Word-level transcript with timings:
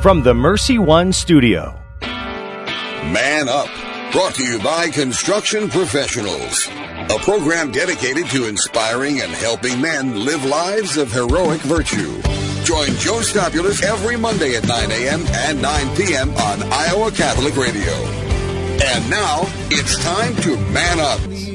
From 0.00 0.22
the 0.22 0.32
Mercy 0.32 0.78
One 0.78 1.12
Studio. 1.12 1.76
Man 2.00 3.48
Up, 3.48 3.68
brought 4.12 4.32
to 4.36 4.44
you 4.44 4.60
by 4.60 4.90
Construction 4.90 5.68
Professionals, 5.68 6.68
a 6.68 7.18
program 7.18 7.72
dedicated 7.72 8.26
to 8.26 8.46
inspiring 8.46 9.20
and 9.22 9.32
helping 9.32 9.80
men 9.80 10.24
live 10.24 10.44
lives 10.44 10.98
of 10.98 11.10
heroic 11.10 11.60
virtue. 11.62 12.22
Join 12.62 12.90
Joe 12.98 13.22
Stopulus 13.22 13.82
every 13.82 14.16
Monday 14.16 14.54
at 14.54 14.68
9 14.68 14.90
a.m. 14.92 15.26
and 15.26 15.60
9 15.60 15.96
p.m. 15.96 16.30
on 16.30 16.62
Iowa 16.72 17.10
Catholic 17.10 17.56
Radio. 17.56 17.92
And 17.92 19.10
now 19.10 19.42
it's 19.68 19.98
time 20.04 20.36
to 20.42 20.56
man 20.70 21.00
up. 21.00 21.47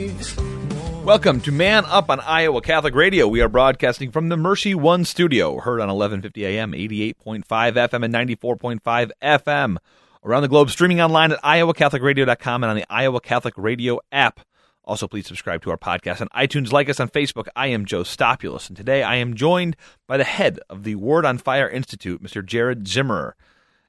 Welcome 1.04 1.42
to 1.42 1.52
Man 1.52 1.84
Up 1.88 2.10
on 2.10 2.22
Iowa 2.22 2.62
Catholic 2.62 2.96
Radio. 2.96 3.28
We 3.28 3.42
are 3.42 3.50
broadcasting 3.50 4.10
from 4.10 4.30
the 4.30 4.38
Mercy 4.38 4.74
One 4.74 5.04
studio, 5.04 5.60
heard 5.60 5.82
on 5.82 5.90
1150 5.90 6.46
AM, 6.46 6.72
88.5 6.72 7.44
FM, 7.44 8.06
and 8.06 8.14
94.5 8.14 9.12
FM. 9.22 9.78
Around 10.24 10.42
the 10.44 10.48
globe, 10.48 10.70
streaming 10.70 11.02
online 11.02 11.34
at 11.34 11.44
iowacatholicradio.com 11.44 12.64
and 12.64 12.70
on 12.70 12.78
the 12.78 12.86
Iowa 12.90 13.20
Catholic 13.20 13.54
Radio 13.58 14.00
app. 14.14 14.40
Also, 14.86 15.06
please 15.10 15.28
subscribe 15.28 15.62
to 15.64 15.72
our 15.72 15.78
podcast 15.78 16.22
on 16.22 16.30
iTunes. 16.30 16.72
Like 16.72 16.88
us 16.88 17.02
on 17.02 17.10
Facebook. 17.10 17.48
I 17.54 17.68
am 17.68 17.86
Joe 17.86 18.04
Stopulus, 18.04 18.70
and 18.70 18.78
today 18.78 19.04
I 19.04 19.16
am 19.16 19.36
joined 19.36 19.76
by 20.08 20.16
the 20.16 20.24
head 20.24 20.58
of 20.70 20.86
the 20.86 20.96
Word 20.96 21.26
on 21.26 21.38
Fire 21.38 21.68
Institute, 21.68 22.24
Mr. 22.24 22.46
Jared 22.46 22.86
Zimmerer. 22.86 23.34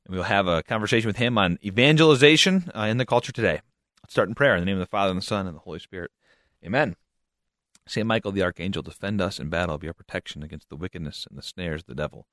And 0.05 0.17
we'll 0.17 0.25
have 0.25 0.49
a 0.49 0.65
conversation 0.65 1.07
with 1.07 1.19
him 1.19 1.39
on 1.39 1.61
evangelization 1.65 2.73
uh, 2.75 2.83
in 2.83 2.99
the 2.99 3.07
culture 3.07 3.33
today. 3.33 3.61
Let's 4.03 4.15
start 4.15 4.29
in 4.29 4.35
prayer 4.35 4.57
in 4.57 4.61
the 4.61 4.67
name 4.67 4.77
of 4.77 4.81
the 4.81 4.87
Father, 4.87 5.13
and 5.13 5.21
the 5.21 5.25
Son, 5.25 5.47
and 5.47 5.55
the 5.55 5.61
Holy 5.61 5.79
Spirit. 5.79 6.11
Amen. 6.67 6.97
St. 7.87 8.07
Michael 8.07 8.33
the 8.33 8.43
Archangel, 8.43 8.83
defend 8.83 9.21
us 9.21 9.39
in 9.39 9.49
battle, 9.51 9.79
be 9.79 9.89
our 9.89 9.93
protection 9.93 10.43
against 10.43 10.69
the 10.69 10.77
wickedness 10.77 11.27
and 11.29 11.39
the 11.39 11.43
snares 11.43 11.83
of 11.83 11.87
the 11.87 11.95
devil. 11.95 12.27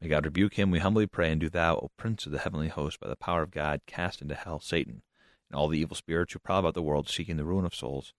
May 0.00 0.08
God 0.08 0.24
rebuke 0.24 0.54
him, 0.54 0.70
we 0.70 0.78
humbly 0.78 1.06
pray, 1.06 1.30
and 1.30 1.40
do 1.40 1.48
thou, 1.48 1.76
O 1.76 1.90
Prince 1.96 2.26
of 2.26 2.32
the 2.32 2.38
heavenly 2.38 2.68
host, 2.68 3.00
by 3.00 3.08
the 3.08 3.16
power 3.16 3.42
of 3.42 3.50
God, 3.50 3.80
cast 3.86 4.22
into 4.22 4.34
hell 4.34 4.60
Satan 4.60 5.02
and 5.50 5.58
all 5.58 5.68
the 5.68 5.78
evil 5.78 5.96
spirits 5.96 6.32
who 6.32 6.38
prowl 6.38 6.60
about 6.60 6.74
the 6.74 6.82
world, 6.82 7.08
seeking 7.08 7.36
the 7.36 7.44
ruin 7.44 7.64
of 7.64 7.74
souls. 7.74 8.12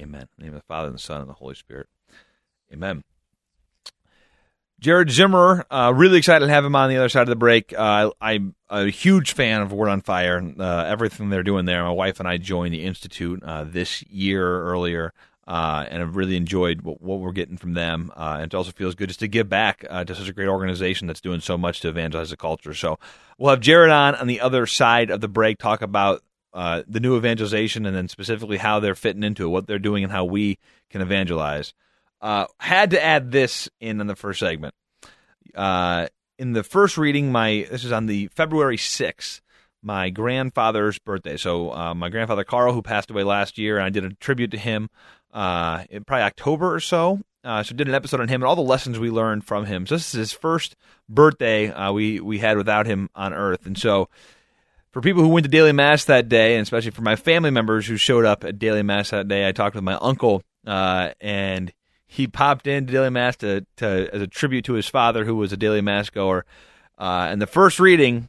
Amen. 0.00 0.22
In 0.22 0.28
the 0.38 0.44
name 0.44 0.54
of 0.54 0.60
the 0.60 0.66
Father, 0.66 0.88
and 0.88 0.96
the 0.96 1.00
Son, 1.00 1.20
and 1.20 1.30
the 1.30 1.34
Holy 1.34 1.54
Spirit. 1.54 1.88
Amen. 2.72 3.04
Jared 4.80 5.08
Zimmerer, 5.08 5.64
uh, 5.70 5.92
really 5.94 6.18
excited 6.18 6.44
to 6.46 6.52
have 6.52 6.64
him 6.64 6.74
on 6.74 6.90
the 6.90 6.96
other 6.96 7.08
side 7.08 7.22
of 7.22 7.28
the 7.28 7.36
break. 7.36 7.72
Uh, 7.76 8.10
I'm 8.20 8.54
a 8.68 8.86
huge 8.86 9.32
fan 9.32 9.62
of 9.62 9.72
Word 9.72 9.88
on 9.88 10.00
Fire, 10.00 10.42
uh, 10.58 10.84
everything 10.84 11.30
they're 11.30 11.44
doing 11.44 11.64
there. 11.64 11.84
My 11.84 11.90
wife 11.90 12.18
and 12.18 12.28
I 12.28 12.38
joined 12.38 12.74
the 12.74 12.84
Institute 12.84 13.42
uh, 13.44 13.64
this 13.64 14.02
year 14.02 14.62
earlier, 14.64 15.14
uh, 15.46 15.84
and 15.88 16.02
I've 16.02 16.16
really 16.16 16.36
enjoyed 16.36 16.82
what, 16.82 17.02
what 17.02 17.20
we're 17.20 17.32
getting 17.32 17.56
from 17.56 17.74
them. 17.74 18.12
Uh, 18.16 18.38
and 18.40 18.52
it 18.52 18.54
also 18.54 18.72
feels 18.72 18.94
good 18.94 19.08
just 19.08 19.20
to 19.20 19.28
give 19.28 19.48
back 19.48 19.80
to 19.80 20.14
such 20.14 20.28
a 20.28 20.32
great 20.32 20.48
organization 20.48 21.06
that's 21.06 21.20
doing 21.20 21.40
so 21.40 21.58
much 21.58 21.80
to 21.80 21.88
evangelize 21.88 22.30
the 22.30 22.36
culture. 22.36 22.74
So 22.74 22.98
we'll 23.38 23.50
have 23.50 23.60
Jared 23.60 23.90
on 23.90 24.14
on 24.14 24.26
the 24.26 24.40
other 24.40 24.66
side 24.66 25.10
of 25.10 25.20
the 25.20 25.28
break, 25.28 25.58
talk 25.58 25.82
about 25.82 26.22
the 26.52 27.00
new 27.00 27.16
evangelization, 27.16 27.86
and 27.86 27.94
then 27.96 28.08
specifically 28.08 28.56
how 28.56 28.80
they're 28.80 28.94
fitting 28.94 29.22
into 29.22 29.44
it, 29.44 29.48
what 29.48 29.66
they're 29.66 29.78
doing, 29.78 30.04
and 30.04 30.12
how 30.12 30.24
we 30.24 30.58
can 30.90 31.02
evangelize. 31.02 31.74
Uh, 32.20 32.46
had 32.58 32.90
to 32.90 33.04
add 33.04 33.32
this 33.32 33.68
in 33.80 34.00
in 34.00 34.06
the 34.06 34.16
first 34.16 34.40
segment. 34.40 34.74
Uh, 35.54 36.06
in 36.38 36.52
the 36.52 36.62
first 36.62 36.96
reading, 36.96 37.30
my 37.30 37.66
this 37.70 37.84
is 37.84 37.92
on 37.92 38.06
the 38.06 38.28
February 38.28 38.78
sixth, 38.78 39.42
my 39.84 40.10
grandfather's 40.10 40.98
birthday. 40.98 41.36
So 41.36 41.72
uh, 41.72 41.94
my 41.94 42.08
grandfather 42.08 42.44
Carl, 42.44 42.72
who 42.72 42.82
passed 42.82 43.10
away 43.10 43.22
last 43.22 43.58
year, 43.58 43.76
and 43.76 43.84
I 43.84 43.90
did 43.90 44.04
a 44.04 44.14
tribute 44.14 44.50
to 44.52 44.58
him 44.58 44.88
uh, 45.32 45.84
in 45.90 46.04
probably 46.04 46.24
October 46.24 46.74
or 46.74 46.80
so. 46.80 47.20
Uh, 47.44 47.62
so 47.62 47.74
did 47.74 47.88
an 47.88 47.94
episode 47.94 48.20
on 48.20 48.28
him 48.28 48.40
and 48.40 48.48
all 48.48 48.56
the 48.56 48.62
lessons 48.62 48.98
we 48.98 49.10
learned 49.10 49.44
from 49.44 49.66
him. 49.66 49.86
So 49.86 49.96
this 49.96 50.14
is 50.14 50.18
his 50.18 50.32
first 50.32 50.76
birthday 51.08 51.70
uh, 51.70 51.92
we 51.92 52.18
we 52.18 52.38
had 52.38 52.56
without 52.56 52.86
him 52.86 53.10
on 53.14 53.34
Earth, 53.34 53.66
and 53.66 53.76
so 53.76 54.08
for 54.94 55.02
people 55.02 55.22
who 55.22 55.28
went 55.28 55.44
to 55.44 55.50
daily 55.50 55.72
mass 55.72 56.04
that 56.04 56.28
day, 56.28 56.54
and 56.54 56.62
especially 56.62 56.92
for 56.92 57.02
my 57.02 57.16
family 57.16 57.50
members 57.50 57.86
who 57.86 57.96
showed 57.96 58.24
up 58.24 58.44
at 58.44 58.60
daily 58.60 58.82
mass 58.82 59.10
that 59.10 59.26
day, 59.26 59.46
I 59.46 59.50
talked 59.50 59.74
with 59.74 59.82
my 59.82 59.98
uncle, 60.00 60.42
uh, 60.66 61.10
and 61.20 61.72
he 62.06 62.28
popped 62.28 62.68
into 62.68 62.92
daily 62.92 63.10
mass 63.10 63.36
to, 63.38 63.66
to 63.78 64.08
as 64.14 64.22
a 64.22 64.28
tribute 64.28 64.66
to 64.66 64.74
his 64.74 64.86
father, 64.86 65.24
who 65.24 65.34
was 65.34 65.52
a 65.52 65.56
daily 65.56 65.80
mass 65.80 66.10
goer. 66.10 66.46
Uh, 66.96 67.26
and 67.28 67.42
the 67.42 67.46
first 67.48 67.80
reading 67.80 68.28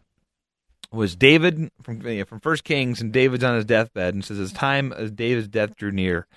was 0.91 1.15
David 1.15 1.71
from 1.81 1.99
know, 1.99 2.25
from 2.25 2.39
First 2.39 2.63
Kings, 2.63 3.01
and 3.01 3.11
David's 3.11 3.43
on 3.43 3.55
his 3.55 3.65
deathbed, 3.65 4.13
and 4.13 4.23
says, 4.23 4.39
"As 4.39 4.53
time 4.53 4.93
as 4.93 5.11
David's 5.11 5.47
death 5.47 5.75
drew 5.75 5.91
near, 5.91 6.27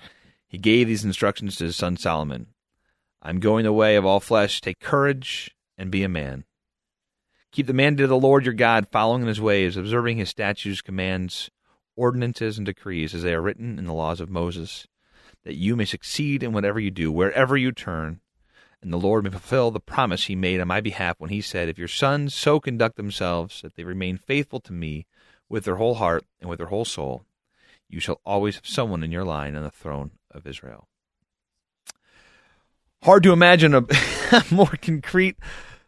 he 0.47 0.57
gave 0.57 0.87
these 0.87 1.05
instructions 1.05 1.55
to 1.57 1.65
his 1.65 1.75
son 1.75 1.97
Solomon: 1.97 2.47
I'm 3.21 3.39
going 3.39 3.63
the 3.63 3.73
way 3.73 3.95
of 3.95 4.05
all 4.05 4.19
flesh. 4.19 4.61
Take 4.61 4.79
courage 4.79 5.55
and 5.77 5.91
be 5.91 6.03
a 6.03 6.09
man." 6.09 6.45
Keep 7.51 7.67
the 7.67 7.73
mandate 7.73 8.03
of 8.03 8.09
the 8.09 8.19
Lord 8.19 8.45
your 8.45 8.53
God, 8.53 8.87
following 8.91 9.23
in 9.23 9.27
his 9.27 9.41
ways, 9.41 9.75
observing 9.75 10.17
his 10.17 10.29
statutes, 10.29 10.81
commands, 10.81 11.49
ordinances, 11.95 12.57
and 12.57 12.65
decrees 12.65 13.15
as 13.15 13.23
they 13.23 13.33
are 13.33 13.41
written 13.41 13.79
in 13.79 13.85
the 13.85 13.93
laws 13.93 14.21
of 14.21 14.29
Moses, 14.29 14.85
that 15.43 15.55
you 15.55 15.75
may 15.75 15.85
succeed 15.85 16.43
in 16.43 16.53
whatever 16.53 16.79
you 16.79 16.91
do, 16.91 17.11
wherever 17.11 17.57
you 17.57 17.71
turn, 17.71 18.21
and 18.81 18.93
the 18.93 18.97
Lord 18.97 19.23
may 19.23 19.29
fulfill 19.29 19.71
the 19.71 19.79
promise 19.79 20.25
he 20.25 20.35
made 20.35 20.59
on 20.61 20.67
my 20.67 20.81
behalf 20.81 21.15
when 21.19 21.29
he 21.29 21.41
said, 21.41 21.67
If 21.67 21.77
your 21.77 21.87
sons 21.87 22.33
so 22.33 22.59
conduct 22.59 22.95
themselves 22.95 23.61
that 23.61 23.75
they 23.75 23.83
remain 23.83 24.17
faithful 24.17 24.59
to 24.61 24.73
me 24.73 25.05
with 25.49 25.65
their 25.65 25.75
whole 25.75 25.95
heart 25.95 26.25
and 26.39 26.49
with 26.49 26.59
their 26.59 26.67
whole 26.67 26.85
soul, 26.85 27.25
you 27.89 27.99
shall 27.99 28.21
always 28.25 28.55
have 28.55 28.67
someone 28.67 29.03
in 29.03 29.11
your 29.11 29.25
line 29.25 29.55
on 29.55 29.63
the 29.63 29.71
throne 29.71 30.11
of 30.31 30.47
Israel. 30.47 30.87
Hard 33.03 33.23
to 33.23 33.33
imagine 33.33 33.73
a 33.73 33.85
more 34.51 34.73
concrete 34.81 35.37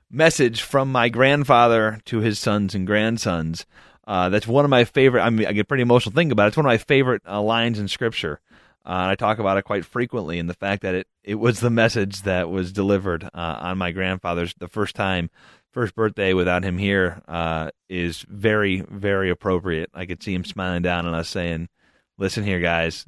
message 0.10 0.62
from 0.62 0.92
my 0.92 1.10
grandfather 1.10 2.00
to 2.06 2.20
his 2.20 2.40
sons 2.40 2.76
and 2.76 2.88
grandsons. 2.88 3.66
Uh, 4.06 4.30
that's 4.30 4.48
one 4.48 4.66
of 4.66 4.72
my 4.72 4.84
favorite. 4.84 5.22
I 5.22 5.30
mean, 5.30 5.48
I 5.48 5.54
get 5.54 5.68
pretty 5.68 5.84
emotional 5.84 6.14
thinking 6.14 6.32
about 6.32 6.46
it. 6.46 6.48
It's 6.50 6.58
one 6.58 6.66
of 6.66 6.72
my 6.72 6.78
favorite 6.78 7.22
uh, 7.28 7.42
lines 7.42 7.80
in 7.80 7.88
Scripture. 7.88 8.40
Uh, 8.86 8.90
and 8.90 9.12
I 9.12 9.16
talk 9.16 9.40
about 9.40 9.58
it 9.58 9.64
quite 9.64 9.86
frequently, 9.86 10.40
and 10.40 10.50
the 10.50 10.56
fact 10.56 10.82
that 10.82 10.96
it, 10.96 11.08
it 11.24 11.36
was 11.36 11.60
the 11.60 11.70
message 11.70 12.24
that 12.24 12.50
was 12.50 12.72
delivered 12.72 13.24
uh, 13.26 13.30
on 13.34 13.78
my 13.78 13.92
grandfather's 13.92 14.54
the 14.58 14.68
first 14.68 14.96
time, 14.96 15.30
first 15.72 15.96
birthday 15.96 16.34
without 16.34 16.64
him 16.64 16.78
here 16.78 17.22
uh, 17.28 17.70
is 17.90 18.26
very, 18.28 18.82
very 18.82 19.30
appropriate. 19.30 19.90
I 19.94 20.06
could 20.06 20.24
see 20.24 20.34
him 20.34 20.44
smiling 20.44 20.82
down 20.82 21.06
on 21.06 21.14
us 21.14 21.30
saying, 21.30 21.70
Listen 22.18 22.44
here, 22.44 22.60
guys, 22.60 23.06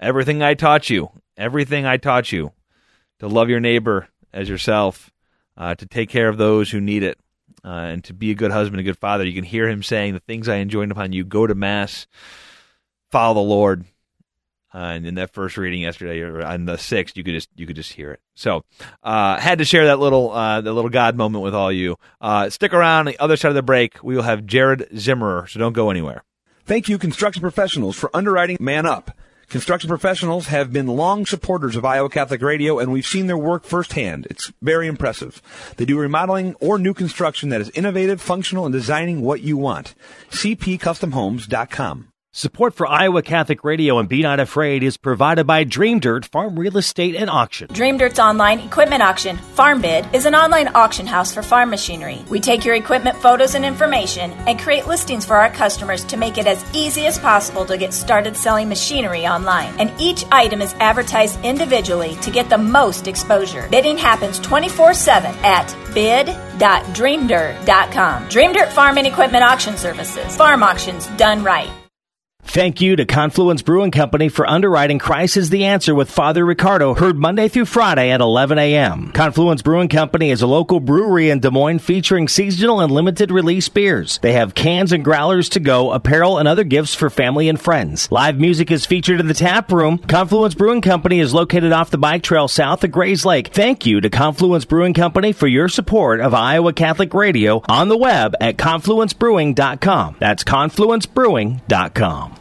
everything 0.00 0.42
I 0.42 0.54
taught 0.54 0.90
you, 0.90 1.10
everything 1.36 1.86
I 1.86 1.96
taught 1.96 2.32
you 2.32 2.52
to 3.20 3.28
love 3.28 3.48
your 3.48 3.60
neighbor 3.60 4.08
as 4.32 4.48
yourself, 4.48 5.10
uh, 5.56 5.74
to 5.74 5.86
take 5.86 6.08
care 6.08 6.28
of 6.28 6.38
those 6.38 6.70
who 6.70 6.80
need 6.80 7.02
it, 7.02 7.18
uh, 7.64 7.68
and 7.68 8.04
to 8.04 8.14
be 8.14 8.30
a 8.30 8.34
good 8.34 8.50
husband, 8.50 8.80
a 8.80 8.84
good 8.84 8.98
father. 8.98 9.24
You 9.24 9.34
can 9.34 9.44
hear 9.44 9.68
him 9.68 9.82
saying, 9.82 10.14
The 10.14 10.20
things 10.20 10.48
I 10.48 10.56
enjoined 10.56 10.92
upon 10.92 11.12
you, 11.12 11.24
go 11.24 11.46
to 11.46 11.54
Mass, 11.54 12.06
follow 13.10 13.34
the 13.34 13.40
Lord. 13.40 13.84
Uh, 14.74 14.78
and 14.78 15.06
in 15.06 15.14
that 15.16 15.32
first 15.32 15.56
reading 15.56 15.82
yesterday, 15.82 16.20
or 16.20 16.42
on 16.42 16.64
the 16.64 16.78
sixth, 16.78 17.16
you 17.16 17.24
could 17.24 17.34
just 17.34 17.48
you 17.54 17.66
could 17.66 17.76
just 17.76 17.92
hear 17.92 18.12
it. 18.12 18.20
So, 18.34 18.64
uh, 19.02 19.38
had 19.38 19.58
to 19.58 19.64
share 19.64 19.86
that 19.86 19.98
little 19.98 20.30
uh, 20.30 20.60
the 20.60 20.72
little 20.72 20.90
God 20.90 21.16
moment 21.16 21.44
with 21.44 21.54
all 21.54 21.70
you. 21.70 21.96
Uh, 22.20 22.48
stick 22.50 22.72
around. 22.72 23.00
On 23.00 23.12
the 23.12 23.18
other 23.18 23.36
side 23.36 23.50
of 23.50 23.54
the 23.54 23.62
break, 23.62 24.02
we 24.02 24.16
will 24.16 24.22
have 24.22 24.46
Jared 24.46 24.88
Zimmerer. 24.94 25.48
So 25.48 25.58
don't 25.58 25.72
go 25.74 25.90
anywhere. 25.90 26.24
Thank 26.64 26.88
you, 26.88 26.96
construction 26.96 27.40
professionals, 27.40 27.96
for 27.96 28.14
underwriting 28.14 28.56
Man 28.60 28.86
Up. 28.86 29.10
Construction 29.48 29.88
professionals 29.88 30.46
have 30.46 30.72
been 30.72 30.86
long 30.86 31.26
supporters 31.26 31.76
of 31.76 31.84
Iowa 31.84 32.08
Catholic 32.08 32.40
Radio, 32.40 32.78
and 32.78 32.90
we've 32.90 33.04
seen 33.04 33.26
their 33.26 33.36
work 33.36 33.64
firsthand. 33.64 34.26
It's 34.30 34.50
very 34.62 34.86
impressive. 34.86 35.42
They 35.76 35.84
do 35.84 35.98
remodeling 35.98 36.54
or 36.54 36.78
new 36.78 36.94
construction 36.94 37.50
that 37.50 37.60
is 37.60 37.68
innovative, 37.70 38.22
functional, 38.22 38.64
and 38.64 38.72
designing 38.72 39.20
what 39.20 39.42
you 39.42 39.58
want. 39.58 39.94
CPCustomHomes.com. 40.30 42.11
Support 42.34 42.72
for 42.72 42.86
Iowa 42.86 43.20
Catholic 43.20 43.62
Radio 43.62 43.98
and 43.98 44.08
Be 44.08 44.22
Not 44.22 44.40
Afraid 44.40 44.82
is 44.82 44.96
provided 44.96 45.46
by 45.46 45.64
Dream 45.64 46.00
Dirt 46.00 46.24
Farm 46.24 46.58
Real 46.58 46.78
Estate 46.78 47.14
and 47.14 47.28
Auction. 47.28 47.68
Dream 47.70 47.98
Dirt's 47.98 48.18
online 48.18 48.60
equipment 48.60 49.02
auction, 49.02 49.36
Farm 49.36 49.82
Bid, 49.82 50.06
is 50.14 50.24
an 50.24 50.34
online 50.34 50.68
auction 50.74 51.06
house 51.06 51.34
for 51.34 51.42
farm 51.42 51.68
machinery. 51.68 52.24
We 52.30 52.40
take 52.40 52.64
your 52.64 52.74
equipment 52.74 53.18
photos 53.18 53.54
and 53.54 53.66
information 53.66 54.30
and 54.48 54.58
create 54.58 54.86
listings 54.86 55.26
for 55.26 55.36
our 55.36 55.50
customers 55.50 56.04
to 56.04 56.16
make 56.16 56.38
it 56.38 56.46
as 56.46 56.64
easy 56.74 57.04
as 57.04 57.18
possible 57.18 57.66
to 57.66 57.76
get 57.76 57.92
started 57.92 58.34
selling 58.34 58.70
machinery 58.70 59.26
online. 59.26 59.78
And 59.78 59.92
each 60.00 60.24
item 60.32 60.62
is 60.62 60.72
advertised 60.80 61.38
individually 61.44 62.14
to 62.22 62.30
get 62.30 62.48
the 62.48 62.56
most 62.56 63.08
exposure. 63.08 63.68
Bidding 63.70 63.98
happens 63.98 64.38
24 64.38 64.94
7 64.94 65.34
at 65.44 65.66
bid.dreamdirt.com. 65.92 68.28
Dream 68.30 68.52
Dirt 68.54 68.72
Farm 68.72 68.96
and 68.96 69.06
Equipment 69.06 69.44
Auction 69.44 69.76
Services. 69.76 70.34
Farm 70.34 70.62
auctions 70.62 71.08
done 71.18 71.44
right. 71.44 71.70
Thank 72.44 72.82
you 72.82 72.96
to 72.96 73.06
Confluence 73.06 73.62
Brewing 73.62 73.92
Company 73.92 74.28
for 74.28 74.46
underwriting 74.46 74.98
Christ 74.98 75.38
is 75.38 75.48
the 75.48 75.64
Answer 75.64 75.94
with 75.94 76.10
Father 76.10 76.44
Ricardo, 76.44 76.92
heard 76.92 77.16
Monday 77.16 77.48
through 77.48 77.64
Friday 77.64 78.10
at 78.10 78.20
11 78.20 78.58
a.m. 78.58 79.10
Confluence 79.12 79.62
Brewing 79.62 79.88
Company 79.88 80.30
is 80.30 80.42
a 80.42 80.46
local 80.46 80.78
brewery 80.78 81.30
in 81.30 81.40
Des 81.40 81.50
Moines 81.50 81.78
featuring 81.78 82.28
seasonal 82.28 82.80
and 82.80 82.92
limited 82.92 83.30
release 83.30 83.70
beers. 83.70 84.18
They 84.20 84.34
have 84.34 84.54
cans 84.54 84.92
and 84.92 85.02
growlers 85.02 85.48
to 85.50 85.60
go, 85.60 85.92
apparel, 85.92 86.36
and 86.36 86.46
other 86.46 86.64
gifts 86.64 86.94
for 86.94 87.08
family 87.08 87.48
and 87.48 87.58
friends. 87.58 88.10
Live 88.12 88.38
music 88.38 88.70
is 88.70 88.84
featured 88.84 89.20
in 89.20 89.28
the 89.28 89.34
tap 89.34 89.72
room. 89.72 89.96
Confluence 89.96 90.54
Brewing 90.54 90.82
Company 90.82 91.20
is 91.20 91.32
located 91.32 91.72
off 91.72 91.88
the 91.90 91.96
bike 91.96 92.22
trail 92.22 92.48
south 92.48 92.84
of 92.84 92.90
Grays 92.90 93.24
Lake. 93.24 93.48
Thank 93.48 93.86
you 93.86 94.00
to 94.02 94.10
Confluence 94.10 94.66
Brewing 94.66 94.92
Company 94.94 95.32
for 95.32 95.46
your 95.46 95.68
support 95.70 96.20
of 96.20 96.34
Iowa 96.34 96.74
Catholic 96.74 97.14
Radio 97.14 97.62
on 97.66 97.88
the 97.88 97.96
web 97.96 98.34
at 98.42 98.58
confluencebrewing.com. 98.58 100.16
That's 100.18 100.44
confluencebrewing.com. 100.44 102.31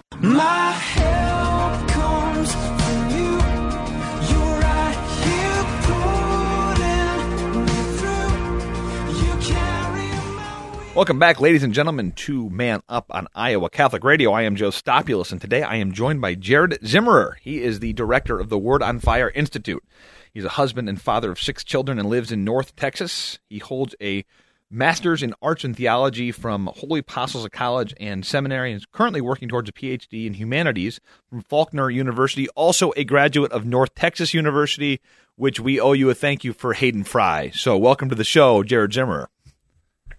Welcome 10.94 11.18
back, 11.18 11.42
ladies 11.42 11.64
and 11.64 11.74
gentlemen, 11.74 12.12
to 12.12 12.52
Man 12.52 12.84
Up 12.88 13.08
on 13.10 13.26
Iowa 13.34 13.72
Catholic 13.72 14.04
Radio. 14.04 14.32
I 14.32 14.44
am 14.44 14.56
Joe 14.56 14.70
Stopulus, 14.70 15.32
and 15.32 15.42
today 15.42 15.64
I 15.64 15.78
am 15.78 15.92
joined 15.92 16.22
by 16.22 16.36
Jared 16.36 16.78
Zimmerer. 16.84 17.38
He 17.42 17.64
is 17.64 17.80
the 17.80 17.94
director 17.94 18.40
of 18.40 18.50
the 18.50 18.60
Word 18.60 18.84
on 18.84 19.00
Fire 19.00 19.32
Institute. 19.34 19.84
He's 20.32 20.46
a 20.46 20.50
husband 20.50 20.88
and 20.88 21.02
father 21.02 21.32
of 21.32 21.42
six 21.42 21.64
children 21.64 21.98
and 21.98 22.08
lives 22.08 22.32
in 22.32 22.44
North 22.44 22.76
Texas. 22.76 23.40
He 23.50 23.58
holds 23.58 23.96
a 24.00 24.24
master's 24.72 25.22
in 25.22 25.36
arts 25.42 25.64
and 25.64 25.76
theology 25.76 26.32
from 26.32 26.70
Holy 26.78 27.02
Apostles 27.02 27.48
College 27.52 27.94
and 28.00 28.26
Seminary 28.26 28.72
and 28.72 28.78
is 28.78 28.86
currently 28.86 29.22
working 29.22 29.50
towards 29.50 29.70
a 29.70 29.74
PhD 29.74 30.26
in 30.26 30.34
humanities 30.34 31.00
from 31.30 31.42
Faulkner 31.42 31.90
University, 31.90 32.48
also 32.50 32.94
a 32.96 33.04
graduate 33.04 33.52
of 33.52 33.66
North 33.66 33.94
Texas 33.94 34.34
University, 34.34 35.02
which 35.36 35.60
we 35.60 35.80
owe 35.80 35.94
you 35.94 36.10
a 36.10 36.16
thank 36.16 36.44
you 36.44 36.54
for 36.54 36.74
Hayden 36.74 37.04
Fry. 37.04 37.52
So, 37.54 37.78
welcome 37.78 38.10
to 38.10 38.16
the 38.16 38.24
show, 38.24 38.64
Jared 38.64 38.92
Zimmerer. 38.92 39.28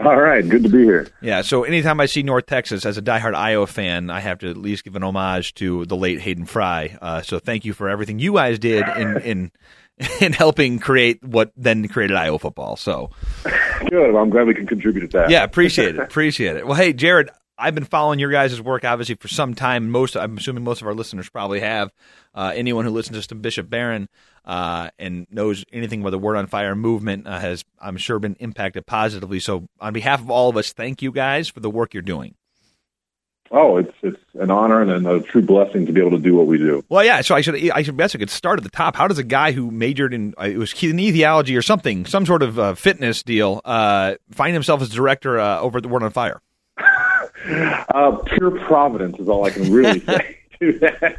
All 0.01 0.21
right, 0.21 0.47
good 0.47 0.65
to 0.65 0.69
be 0.69 0.83
here. 0.83 1.09
Yeah, 1.21 1.43
so 1.43 1.63
anytime 1.63 2.01
I 2.01 2.07
see 2.07 2.25
North 2.25 2.47
Texas 2.47 2.85
as 2.85 2.99
a 2.99 3.03
diehard 3.03 3.35
Iowa 3.35 3.69
fan, 3.69 4.11
I 4.11 4.21
have 4.21 4.39
to 4.41 4.51
at 4.51 4.57
least 4.57 4.83
give 4.85 4.97
an 4.97 5.05
homage 5.05 5.55
to 5.55 5.85
the 5.87 5.97
late 5.97 6.21
Hayden 6.21 6.45
Fry. 6.45 6.99
Uh, 7.01 7.23
so 7.23 7.39
thank 7.39 7.65
you 7.65 7.73
for 7.73 7.89
everything 7.89 8.19
you 8.19 8.35
guys 8.35 8.59
did 8.59 8.85
in 8.97 9.17
in 9.19 9.53
in 10.21 10.33
helping 10.33 10.79
create 10.79 11.23
what 11.23 11.53
then 11.57 11.87
created 11.89 12.17
Iowa 12.17 12.39
football. 12.39 12.77
So 12.77 13.11
Good. 13.89 14.13
Well, 14.13 14.23
I'm 14.23 14.31
glad 14.31 14.47
we 14.47 14.55
can 14.55 14.67
contribute 14.67 15.01
to 15.11 15.19
that. 15.19 15.31
yeah, 15.31 15.45
appreciate 15.45 15.95
it, 15.97 15.99
appreciate 16.01 16.57
it. 16.57 16.67
Well, 16.67 16.77
hey, 16.77 16.93
Jared, 16.93 17.31
I've 17.59 17.75
been 17.75 17.85
following 17.85 18.19
your 18.19 18.31
guys' 18.31 18.61
work 18.61 18.85
obviously 18.85 19.15
for 19.17 19.29
some 19.29 19.55
time. 19.55 19.91
Most, 19.91 20.17
I'm 20.17 20.37
assuming, 20.37 20.65
most 20.65 20.81
of 20.81 20.89
our 20.89 20.95
listeners 20.95 21.29
probably 21.29 21.61
have. 21.61 21.93
Uh, 22.35 22.53
anyone 22.55 22.85
who 22.85 22.91
listens 22.91 23.27
to 23.27 23.35
Bishop 23.35 23.69
Barron 23.69 24.09
uh, 24.45 24.91
and 24.99 25.27
knows 25.31 25.65
anything 25.73 26.01
about 26.01 26.11
the 26.11 26.19
Word 26.19 26.37
on 26.37 26.47
Fire 26.47 26.75
movement 26.75 27.27
uh, 27.27 27.39
has, 27.39 27.65
I'm 27.81 27.99
sure, 27.99 28.19
been 28.19 28.37
impacted 28.41 28.87
positively. 28.87 29.39
So, 29.39 29.69
on 29.81 29.93
behalf 29.93 30.21
of 30.21 30.31
all 30.31 30.49
of 30.49 30.57
us, 30.57 30.73
thank 30.73 31.03
you 31.03 31.13
guys 31.13 31.49
for 31.49 31.61
the 31.61 31.71
work 31.71 31.93
you're 31.95 32.03
doing. 32.03 32.35
Oh, 33.55 33.77
it's 33.77 33.93
it's 34.03 34.19
an 34.35 34.51
honor 34.51 34.81
and 34.81 35.07
a 35.07 35.21
true 35.21 35.43
blessing 35.43 35.85
to 35.85 35.93
be 35.93 36.01
able 36.01 36.13
to 36.13 36.19
do 36.19 36.35
what 36.35 36.47
we 36.47 36.57
do. 36.57 36.83
Well, 36.89 37.05
yeah. 37.05 37.21
So 37.21 37.35
I 37.35 37.43
should 37.43 37.71
I 37.71 37.83
should 37.83 37.99
guess 37.99 38.15
I 38.15 38.19
could 38.19 38.31
start 38.31 38.59
at 38.59 38.65
the 38.65 38.71
top. 38.71 38.97
How 38.97 39.07
does 39.07 39.19
a 39.19 39.25
guy 39.25 39.53
who 39.53 39.71
majored 39.71 40.15
in 40.15 40.35
uh, 40.41 40.45
it 40.45 40.57
was 40.57 40.73
kinesiology 40.73 41.57
or 41.57 41.61
something, 41.61 42.07
some 42.07 42.25
sort 42.25 42.43
of 42.43 42.59
uh, 42.59 42.75
fitness 42.75 43.23
deal, 43.23 43.61
uh, 43.67 44.15
find 44.31 44.55
himself 44.55 44.81
as 44.81 44.89
director 44.89 45.39
uh, 45.39 45.61
over 45.61 45.79
at 45.79 45.83
the 45.83 45.89
Word 45.89 46.03
on 46.03 46.11
Fire? 46.11 46.41
Uh, 47.45 48.17
pure 48.37 48.53
providence 48.67 49.19
is 49.19 49.29
all 49.29 49.45
I 49.45 49.51
can 49.51 49.73
really 49.73 49.99
say 50.07 50.39
to 50.61 50.79
that. 50.79 51.17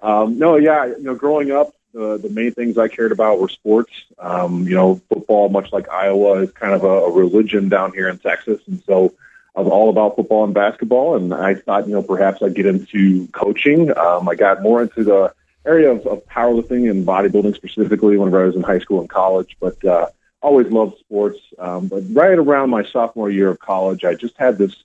Um, 0.00 0.40
no, 0.40 0.56
yeah, 0.56 0.86
you 0.86 1.02
know, 1.04 1.14
growing 1.14 1.52
up, 1.52 1.72
the 1.92 2.18
the 2.18 2.28
main 2.30 2.50
things 2.52 2.76
I 2.76 2.88
cared 2.88 3.12
about 3.12 3.38
were 3.38 3.48
sports. 3.48 3.92
Um, 4.18 4.66
you 4.66 4.74
know, 4.74 5.00
football, 5.08 5.48
much 5.48 5.72
like 5.72 5.88
Iowa, 5.88 6.42
is 6.42 6.50
kind 6.50 6.74
of 6.74 6.82
a, 6.82 6.88
a 6.88 7.10
religion 7.12 7.68
down 7.68 7.92
here 7.92 8.08
in 8.08 8.18
Texas, 8.18 8.60
and 8.66 8.82
so 8.86 9.14
I 9.56 9.60
was 9.60 9.70
all 9.70 9.88
about 9.88 10.16
football 10.16 10.44
and 10.44 10.52
basketball. 10.52 11.16
And 11.16 11.32
I 11.32 11.54
thought, 11.54 11.88
you 11.88 11.94
know, 11.94 12.02
perhaps 12.02 12.42
I'd 12.42 12.54
get 12.54 12.66
into 12.66 13.26
coaching. 13.28 13.96
Um, 13.96 14.28
I 14.28 14.34
got 14.34 14.62
more 14.62 14.82
into 14.82 15.02
the 15.02 15.32
area 15.64 15.90
of, 15.90 16.06
of 16.06 16.24
powerlifting 16.26 16.90
and 16.90 17.06
bodybuilding 17.06 17.56
specifically 17.56 18.16
whenever 18.16 18.42
I 18.42 18.46
was 18.46 18.54
in 18.54 18.62
high 18.62 18.78
school 18.78 19.00
and 19.00 19.08
college, 19.08 19.56
but 19.58 19.82
uh, 19.84 20.08
always 20.42 20.68
loved 20.68 20.98
sports. 20.98 21.40
Um, 21.58 21.88
but 21.88 22.02
right 22.10 22.38
around 22.38 22.70
my 22.70 22.84
sophomore 22.84 23.30
year 23.30 23.48
of 23.48 23.58
college, 23.58 24.04
I 24.04 24.14
just 24.14 24.36
had 24.36 24.58
this 24.58 24.76